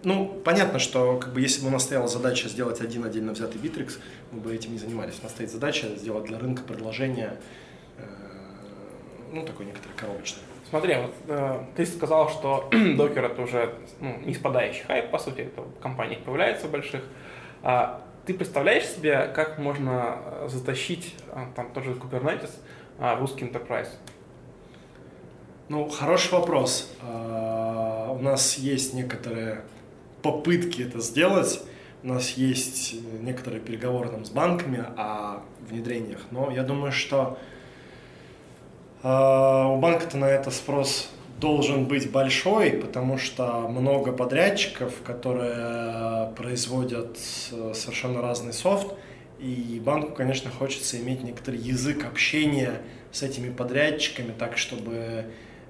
[0.03, 3.59] ну, понятно, что как бы, если бы у нас стояла задача сделать один отдельно взятый
[3.61, 3.99] Bittrex,
[4.31, 5.19] мы бы этим не занимались.
[5.19, 7.37] У нас стоит задача сделать для рынка предложение,
[7.97, 8.01] э,
[9.33, 10.43] ну, такое некоторое коробочное.
[10.69, 15.41] Смотри, вот э, ты сказал, что докер это уже ну, не спадающий хайп, по сути,
[15.41, 17.03] это в компаниях появляется больших.
[17.63, 22.51] А ты представляешь себе, как можно э, затащить э, там тоже Kubernetes
[22.99, 23.89] э, в русский enterprise?
[25.69, 26.91] Ну, хороший вопрос.
[27.01, 29.61] А, У нас есть некоторые
[30.21, 31.61] попытки это сделать.
[32.03, 36.21] У нас есть некоторые переговоры там с банками о внедрениях.
[36.31, 37.37] Но я думаю, что
[39.03, 41.09] а, у банка-то на это спрос
[41.39, 47.17] должен быть большой, потому что много подрядчиков, которые производят
[47.51, 48.93] э, совершенно разный софт,
[49.39, 52.81] И банку, конечно, хочется иметь некоторый язык общения
[53.13, 55.25] с этими подрядчиками, так, чтобы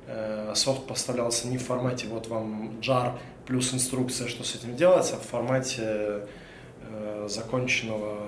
[0.08, 3.20] э, софт поставлялся не в формате вот вам jar
[3.50, 6.28] плюс инструкция, что с этим делать, а в формате
[6.84, 8.20] э, законченного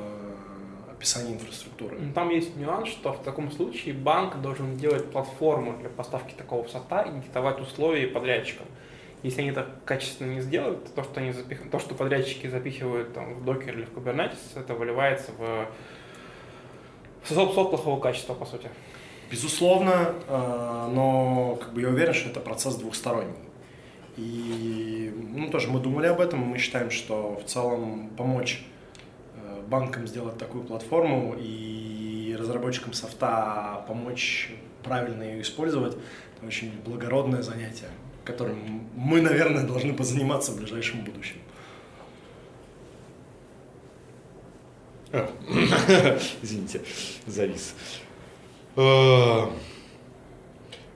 [0.92, 1.98] описания инфраструктуры.
[2.00, 6.68] Ну, Там есть нюанс, что в таком случае банк должен делать платформу для поставки такого
[6.68, 8.66] софта и диктовать условия подрядчикам.
[9.22, 11.70] Если они это качественно не сделают, то, то, что, они запих...
[11.70, 15.68] то, что подрядчики запихивают там, в докер или в Kubernetes, это выливается в
[17.24, 18.68] в софт, софт плохого качества, по сути.
[19.30, 23.36] Безусловно, э, но как бы я уверен, что это процесс двухсторонний.
[24.22, 28.64] И ну, тоже мы думали об этом, мы считаем, что в целом помочь
[29.36, 34.52] э, банкам сделать такую платформу и разработчикам софта помочь
[34.84, 35.98] правильно ее использовать,
[36.38, 37.90] это очень благородное занятие,
[38.24, 41.38] которым мы, наверное, должны позаниматься в ближайшем будущем.
[46.44, 46.82] Извините,
[47.26, 47.74] завис.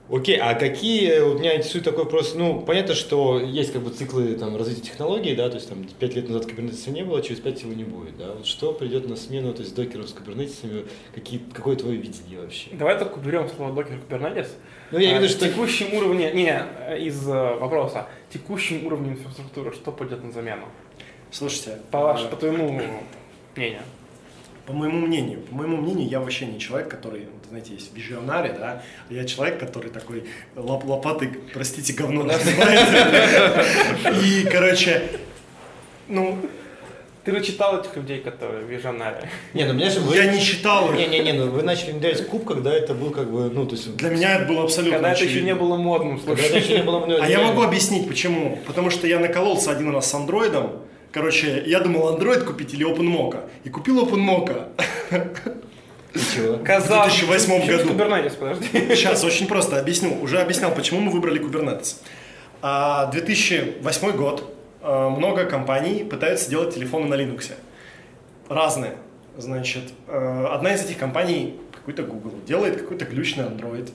[0.08, 3.90] Э, Окей, а какие, вот меня интересует такой вопрос, ну, понятно, что есть как бы
[3.90, 7.40] циклы там, развития технологий, да, то есть там 5 лет назад кубернетиса не было, через
[7.40, 10.86] 5 его не будет, да, вот что придет на смену, то есть докеров с кубернетисами,
[11.14, 12.70] какие, какое твое видение вообще?
[12.72, 14.48] Давай только уберем слово докер Kubernetes.
[14.92, 15.48] Ну, я А, имею в виду, что...
[15.48, 16.50] текущем уровне, не,
[17.04, 20.66] из э, вопроса, текущем уровне инфраструктуры, что пойдет на замену?
[21.32, 22.80] Слушайте, По, ваш, э, по твоему
[23.56, 23.82] мнению.
[24.66, 28.82] По моему мнению, по моему мнению, я вообще не человек, который, знаете, есть визионарий, да,
[29.08, 30.24] а я человек, который такой
[30.56, 32.26] лоп лопатой, простите, говно.
[34.24, 35.02] И, короче,
[36.08, 36.38] ну,
[37.24, 39.28] Ты же читал этих людей, которые вижонарии.
[39.52, 40.00] Не, ну, меня же...
[40.14, 40.96] я не читал их.
[40.96, 43.96] Не-не-не, ну вы начали внедрять куб, когда это был как бы, ну, то есть...
[43.96, 45.46] Для меня это было абсолютно Когда это еще очевидно.
[45.46, 46.62] не было модным, Когда это слушай.
[46.62, 47.04] еще не было...
[47.04, 48.58] ну, А я могу объяснить, почему.
[48.66, 50.82] Потому что я накололся один раз с андроидом.
[51.16, 53.48] Короче, я думал Android купить или OpenMocha.
[53.64, 54.68] И купил OpenMocha.
[56.14, 56.58] Ничего.
[56.62, 57.10] Казах.
[57.10, 57.94] В 2008 Почему году.
[57.94, 58.94] Kubernetes, подожди.
[58.94, 60.20] Сейчас очень просто объясню.
[60.20, 62.02] Уже объяснял, почему мы выбрали Kubernetes.
[62.60, 64.54] А, 2008 год.
[64.82, 67.50] А, Много компаний пытаются делать телефоны на Linux.
[68.50, 68.96] Разные.
[69.38, 73.88] Значит, э, одна из этих компаний, какой-то Google, делает какой-то глючный Android.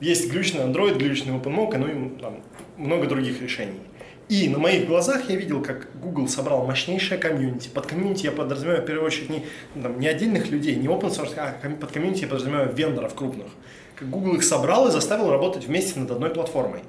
[0.00, 2.40] Есть глючный Android, глючный OpenMocha, ну и там
[2.78, 3.80] много других решений.
[4.28, 7.68] И на моих глазах я видел, как Google собрал мощнейшее комьюнити.
[7.68, 9.44] Под комьюнити я подразумеваю в первую очередь не,
[9.80, 13.48] там, не отдельных людей, не open source, а под комьюнити я подразумеваю вендоров крупных.
[13.96, 16.80] Как Google их собрал и заставил работать вместе над одной платформой.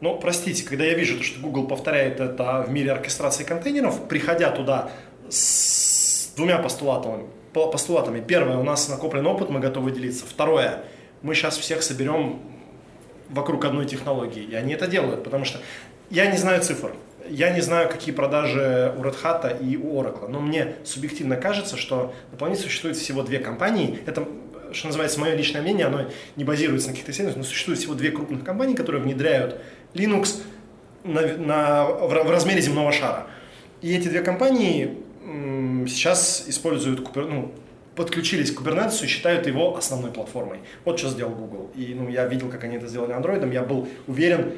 [0.00, 4.50] Но, простите, когда я вижу, то, что Google повторяет это в мире оркестрации контейнеров, приходя
[4.50, 4.90] туда
[5.30, 7.24] с двумя постулатами.
[7.54, 8.20] по- постулатами.
[8.20, 10.26] Первое, у нас накоплен опыт, мы готовы делиться.
[10.28, 10.82] Второе,
[11.22, 12.40] мы сейчас всех соберем
[13.30, 14.42] вокруг одной технологии.
[14.42, 15.60] И они это делают, потому что
[16.14, 16.92] я не знаю цифр.
[17.28, 21.76] Я не знаю, какие продажи у Red Hat и у Oracle, но мне субъективно кажется,
[21.78, 23.98] что на планете существует всего две компании.
[24.06, 24.28] Это,
[24.72, 26.02] что называется, мое личное мнение, оно
[26.36, 29.58] не базируется на каких-то исследованиях, но существует всего две крупных компании, которые внедряют
[29.94, 30.42] Linux
[31.02, 33.26] на, на- в, в размере земного шара.
[33.80, 37.52] И эти две компании м, сейчас используют, ну,
[37.96, 40.58] подключились к Kubernetes и считают его основной платформой.
[40.84, 41.70] Вот что сделал Google.
[41.74, 44.52] И ну, я видел, как они это сделали андроидом, я был уверен,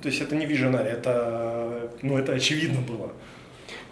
[0.00, 3.12] то есть это не виженарий, это, ну, это очевидно было.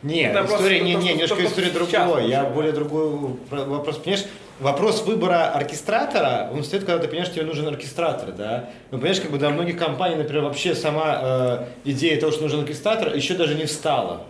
[0.02, 2.28] Нет, Это история, не, то, не, что- немножко что история другой.
[2.28, 3.98] Я более другой про- вопрос.
[3.98, 4.24] Понимаешь,
[4.58, 8.70] вопрос выбора оркестратора, он стоит, когда ты понимаешь, что тебе нужен оркестратор, да?
[8.90, 12.60] Ну, понимаешь, как бы до многих компаний, например, вообще сама э, идея того, что нужен
[12.60, 14.22] оркестратор, еще даже не встала.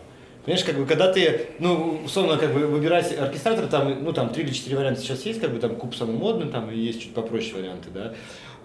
[0.45, 4.43] Понимаешь, как бы, когда ты, ну, условно, как бы, выбирать оркестратор, там, ну, там, три
[4.43, 7.15] или четыре варианта сейчас есть, как бы, там, куб самый модный, там, и есть чуть
[7.15, 8.13] попроще варианты, да?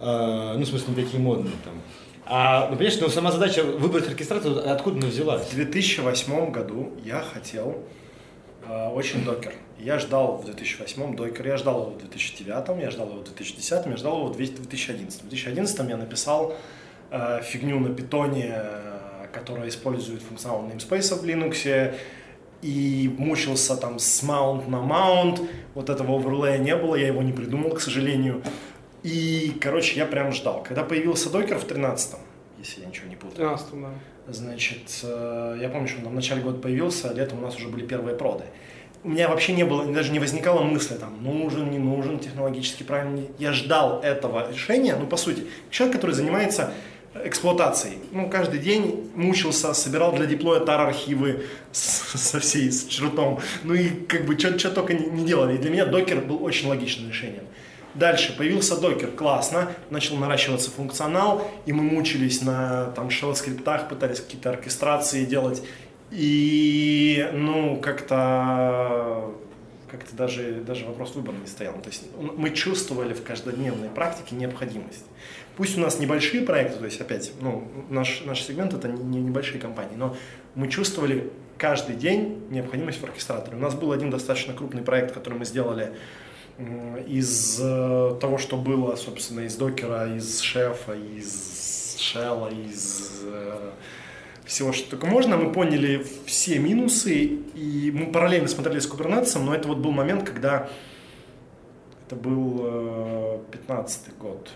[0.01, 1.73] Э, ну, в смысле, не такие модные, там.
[2.27, 5.43] А, ну, понимаешь, ну, сама задача выбрать оркестратор, откуда она взялась?
[5.43, 7.83] В 2008 году я хотел
[8.67, 9.53] э, очень докер.
[9.77, 13.85] Я ждал в 2008 докер, я ждал его в 2009, я ждал его в 2010,
[13.85, 15.21] я ждал его в 2011.
[15.21, 16.55] В 2011 я написал
[17.11, 21.93] э, фигню на питоне, э, которая использует функционал namespace в Linux,
[22.63, 27.31] и мучился там с mount на mount, вот этого оверлея не было, я его не
[27.31, 28.41] придумал, к сожалению.
[29.05, 30.63] И, короче, я прям ждал.
[30.63, 32.15] Когда появился докер в 13
[32.57, 33.89] если я ничего не путаю, 13 да.
[34.33, 37.67] Значит, э, я помню, что он в начале года появился, а летом у нас уже
[37.67, 38.45] были первые проды.
[39.03, 43.21] У меня вообще не было, даже не возникало мысли, там, нужен, не нужен, технологически правильно.
[43.37, 46.73] Я ждал этого решения, ну, по сути, человек, который занимается
[47.23, 47.99] эксплуатацией.
[48.11, 53.39] Ну, каждый день мучился, собирал для диплоя тар-архивы со всей, с чертом.
[53.63, 55.55] Ну и как бы что только не, не делали.
[55.55, 57.43] И для меня докер был очень логичным решением.
[57.95, 64.49] Дальше появился докер, классно, начал наращиваться функционал, и мы мучились на там shell-скриптах, пытались какие-то
[64.49, 65.63] оркестрации делать.
[66.11, 69.33] И, ну, как-то
[69.89, 71.73] как-то даже, даже вопрос выбора не стоял.
[71.75, 75.05] То есть мы чувствовали в каждодневной практике необходимость.
[75.55, 79.59] Пусть у нас небольшие проекты, то есть опять, ну, наш, наш сегмент это не небольшие
[79.59, 80.17] компании, но
[80.53, 83.55] мы чувствовали каждый день необходимость в оркестраторе.
[83.55, 85.93] У нас был один достаточно крупный проект, который мы сделали
[86.57, 93.71] из э, того, что было, собственно, из докера, из шефа, из шелла, из э,
[94.45, 95.35] всего, что только можно.
[95.35, 97.13] Мы поняли все минусы,
[97.55, 100.69] и мы параллельно смотрели с кубернетсом, но это вот был момент, когда
[102.05, 104.49] это был 15 э, год.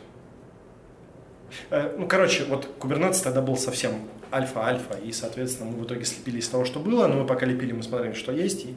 [1.72, 6.48] Ну, короче, вот кубернетс тогда был совсем альфа-альфа, и, соответственно, мы в итоге слепили из
[6.48, 8.76] того, что было, но мы пока лепили, мы смотрели, что есть, и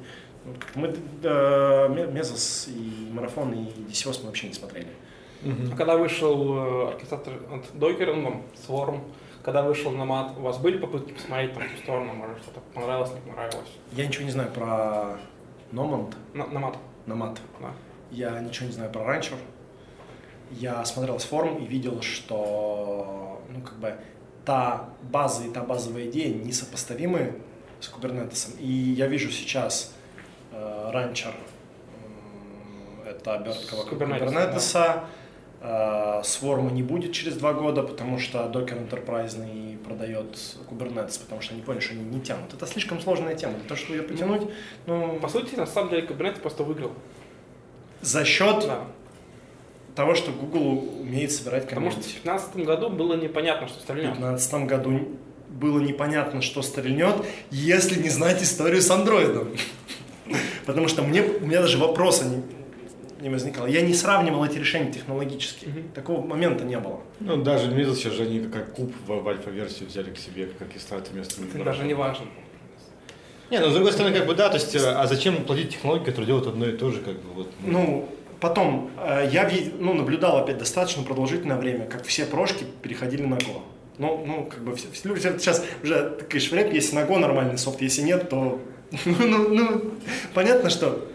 [0.75, 4.89] мы э, Мезос и Марафон и DCOS мы вообще не смотрели.
[5.45, 9.01] А когда вышел э, оркестратор от Дойкер, ну, Swarm,
[9.43, 12.61] когда вышел на мат, у вас были попытки посмотреть там в ту сторону, может что-то
[12.75, 13.69] понравилось, не понравилось?
[13.93, 15.19] Я ничего не знаю про
[15.73, 16.17] Номанд.
[16.33, 16.79] На, на мат.
[17.07, 17.41] На мат.
[17.61, 17.73] Да.
[18.11, 19.37] Я ничего не знаю про ранчер.
[20.51, 23.97] Я смотрел с форум и видел, что ну, как бы,
[24.45, 27.41] та база и та базовая идея несопоставимы
[27.81, 28.53] с кубернетесом.
[28.59, 29.95] И я вижу сейчас
[30.53, 31.35] э, ранчер,
[33.07, 35.05] это обертка вокруг кубернетеса,
[35.61, 36.21] да.
[36.21, 40.37] э, Сворма не будет через два года, потому что Docker Enterprise продает
[40.71, 42.55] Kubernetes, потому что они поняли, что они не тянут.
[42.55, 43.55] Это слишком сложная тема.
[43.55, 44.43] Для того, чтобы ее потянуть,
[44.87, 45.19] ну...
[45.21, 46.93] По сути, на самом деле, Kubernetes просто выиграл.
[48.01, 48.85] За счет да
[49.95, 51.97] того, что Google умеет собирать комьюнити.
[52.23, 54.17] Потому что в 2015 году было непонятно, что стрельнет.
[54.17, 55.09] В 2015 году
[55.49, 57.17] было непонятно, что стрельнет,
[57.51, 59.49] если не знать историю с андроидом.
[60.67, 62.43] Потому что мне, у меня даже вопроса не,
[63.21, 63.67] не возникало.
[63.67, 65.67] Я не сравнивал эти решения технологически.
[65.67, 65.93] Mm-hmm.
[65.95, 67.01] Такого момента не было.
[67.21, 70.75] Ну, даже Мизл сейчас же они как куб в, в альфа-версию взяли к себе, как
[70.75, 72.27] и старт вместо Это даже не важно.
[73.51, 76.27] Не, ну с другой стороны, как бы да, то есть, а зачем платить технологии, которые
[76.27, 77.51] делают одно и то же, как бы вот.
[77.61, 78.09] Ну,
[78.43, 79.49] Потом, э, я
[79.79, 83.63] ну, наблюдал опять достаточно продолжительное время, как все прошки переходили на Go.
[83.99, 87.81] Ну, ну, как бы все, люди сейчас уже такой швреп, если на Go нормальный софт,
[87.83, 88.61] если нет, то,
[89.07, 89.95] ну, ну,
[90.35, 91.09] понятно, что,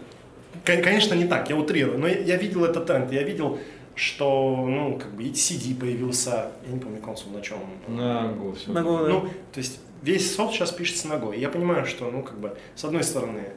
[0.64, 3.58] конечно, не так, я утрирую, но я, видел этот тренд, я видел,
[3.94, 7.58] что, ну, как бы CD появился, я не помню консул на чем.
[7.86, 8.72] На Go все.
[8.72, 9.08] На Go, да.
[9.08, 9.20] Ну,
[9.52, 11.34] то есть весь софт сейчас пишется на Go.
[11.36, 13.52] И я понимаю, что, ну, как бы, с одной стороны,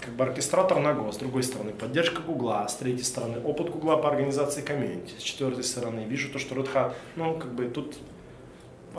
[0.00, 3.96] как бы оркестратор на Go, с другой стороны поддержка Гугла, с третьей стороны опыт Гугла
[3.96, 7.96] по организации комьюнити, с четвертой стороны вижу то, что Red Hat, ну, как бы тут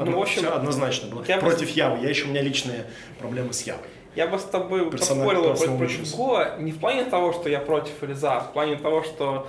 [0.06, 1.24] ну, в общем, все однозначно было.
[1.28, 2.86] Я против Явы, я еще у меня личные
[3.20, 3.84] проблемы с Явой.
[4.16, 8.14] Я бы с тобой поспорил против Go не в плане того, что я против или
[8.14, 9.48] за, а в плане того, что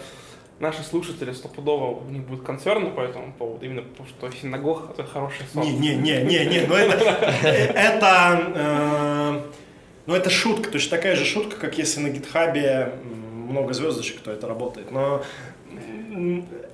[0.58, 5.04] наши слушатели стопудово у них будет концерны по этому поводу, именно потому что синагог это
[5.04, 5.62] хороший сон.
[5.62, 7.04] Не, не, не, не, не, но это,
[7.42, 9.40] это э,
[10.06, 12.94] но это шутка, точно такая же шутка, как если на гитхабе
[13.48, 14.90] много звездочек, то это работает.
[14.90, 15.22] Но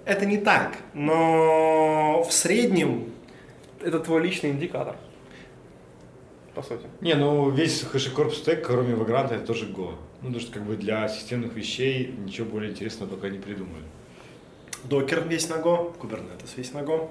[0.04, 0.78] это не так.
[0.94, 3.12] Но в среднем...
[3.82, 4.96] Это твой личный индикатор.
[6.54, 6.86] По сути.
[7.00, 9.94] Не, ну весь HashiCorp стек, кроме Vagrant, это тоже Go.
[10.22, 13.84] Ну, потому что как бы для системных вещей ничего более интересного пока не придумали.
[14.84, 17.10] Докер весь на Go, Kubernetes весь на Go.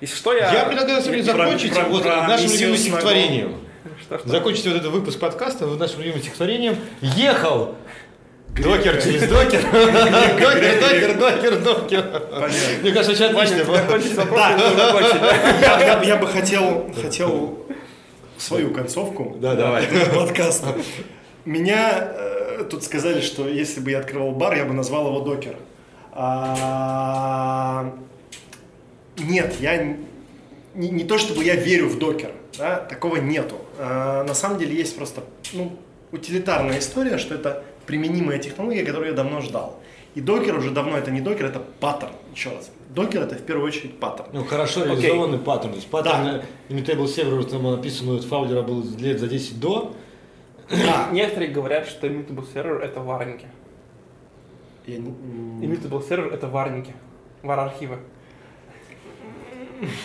[0.00, 0.52] Если что, я...
[0.52, 3.54] Я предлагаю сегодня закончить про, вот про нашим любимым стихотворением.
[4.00, 4.28] Что, что?
[4.28, 6.76] Закончить вот этот выпуск подкаста нашим любимым стихотворением.
[7.00, 7.74] Ехал
[8.62, 9.62] Докер через докер.
[9.70, 12.22] Докер, докер, докер, докер.
[12.82, 14.24] Мне кажется, очень отлично.
[14.30, 16.02] Да.
[16.02, 17.58] Я бы хотел хотел
[18.38, 19.86] свою концовку да, давай.
[20.14, 20.76] подкаста.
[21.44, 25.56] Меня э, тут сказали, что если бы я открывал бар, я бы назвал его докер.
[26.12, 27.92] А,
[29.18, 29.96] нет, я
[30.74, 33.56] не, не то чтобы я верю в докер, да, такого нету.
[33.78, 35.76] А, на самом деле есть просто ну,
[36.12, 39.80] утилитарная история, что это применимая технология, которую я давно ждал.
[40.14, 42.12] И Docker уже давно это не Docker, это паттерн.
[42.32, 42.70] Еще раз.
[42.90, 44.28] Docker это в первую очередь паттерн.
[44.32, 45.44] Ну хорошо реализованный okay.
[45.44, 45.72] паттерн.
[45.72, 46.44] То есть паттерн да.
[46.68, 49.94] Immutable Server там написан у Фаулера был лет за 10 до.
[50.70, 51.08] Да.
[51.12, 53.46] Некоторые говорят, что Immutable Server это варники.
[54.86, 54.98] Я...
[54.98, 56.94] Immutable Server это варники.
[57.42, 57.98] WAR архивы.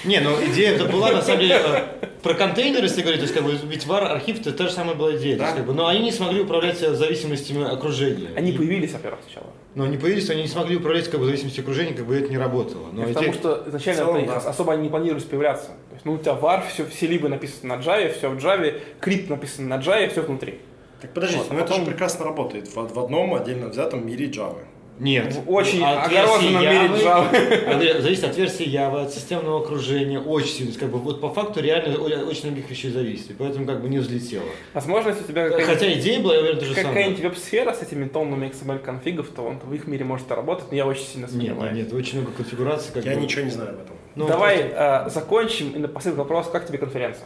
[0.04, 3.34] Не, ну идея это была, на самом деле, э, про контейнеры, если говорить, то есть,
[3.34, 5.38] как бы, ведь WAR архив, это та же самая была идея.
[5.38, 5.46] Да?
[5.46, 8.30] есть, как бы, но они не смогли управлять зависимостями окружения.
[8.36, 9.48] Они и, появились, во-первых, сначала.
[9.76, 12.38] Но они появились, они не смогли управлять как бы, зависимостью окружения, как бы это не
[12.38, 12.88] работало.
[12.92, 13.38] Но потому эти...
[13.38, 14.50] что изначально целом, это, да.
[14.50, 15.68] особо они не планировались появляться.
[15.68, 18.82] То есть, ну, у тебя var, все, все либо написано на Java, все в Java,
[19.00, 20.60] крипт написано на Java, все внутри.
[21.02, 21.76] Так подождите, вот, а но потом...
[21.76, 24.58] это же прекрасно работает в, в одном отдельно взятом мире Java.
[25.00, 25.34] Нет.
[25.34, 30.50] В очень От версии огороженном мире Java- Зависит от версии Java, от системного окружения, очень
[30.50, 30.74] сильно.
[30.78, 33.32] Как бы вот по факту реально очень многих вещей зависит.
[33.32, 34.44] И поэтому как бы не взлетело.
[34.74, 36.88] Возможно, если у тебя какая-нибудь- Хотя идея была, я уверен, то же самое.
[36.94, 40.76] какая-нибудь веб-сфера с этими тоннами XML конфигов, то он в их мире может работать, но
[40.78, 41.74] я очень сильно сомневаюсь.
[41.76, 42.92] нет, нет, очень много конфигураций.
[42.94, 43.22] Как Я бы.
[43.22, 43.96] ничего не знаю об этом.
[44.16, 47.24] Ну, Давай просто- э, закончим и напоследок вопрос, как тебе конференция?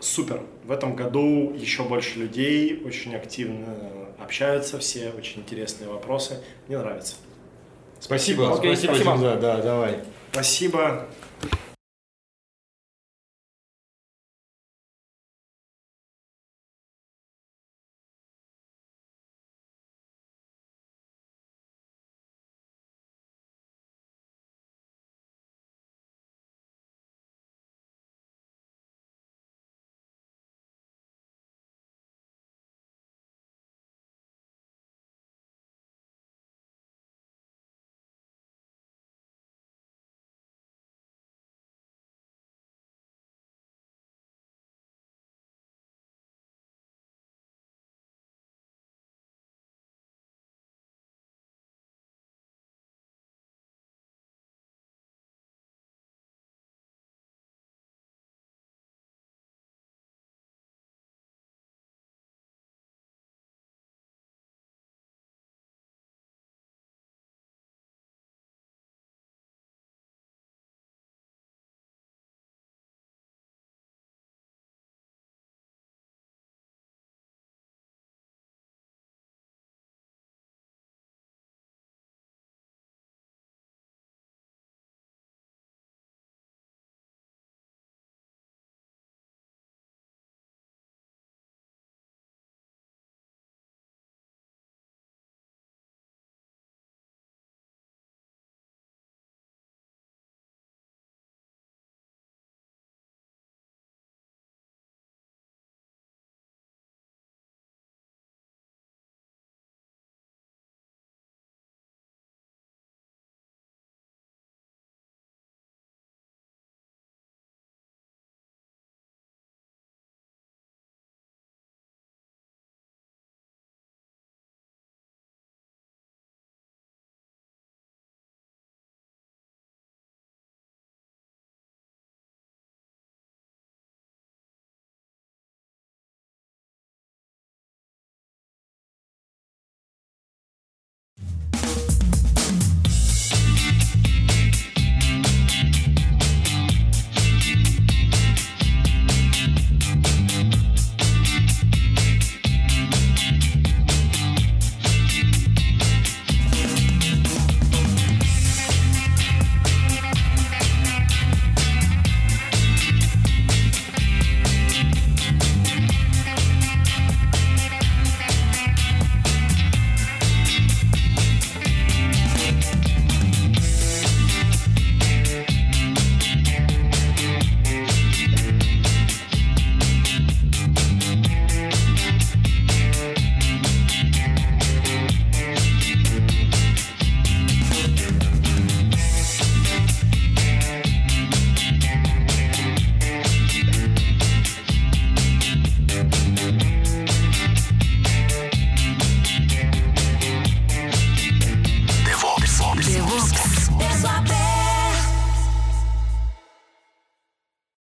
[0.00, 0.40] Супер.
[0.64, 3.66] В этом году еще больше людей, очень активно
[4.30, 6.40] общаются все, очень интересные вопросы.
[6.68, 7.16] Мне нравится.
[7.98, 9.18] Спасибо, Окей, спасибо, спасибо.
[9.18, 9.98] Да, да, давай.
[10.30, 11.08] Спасибо.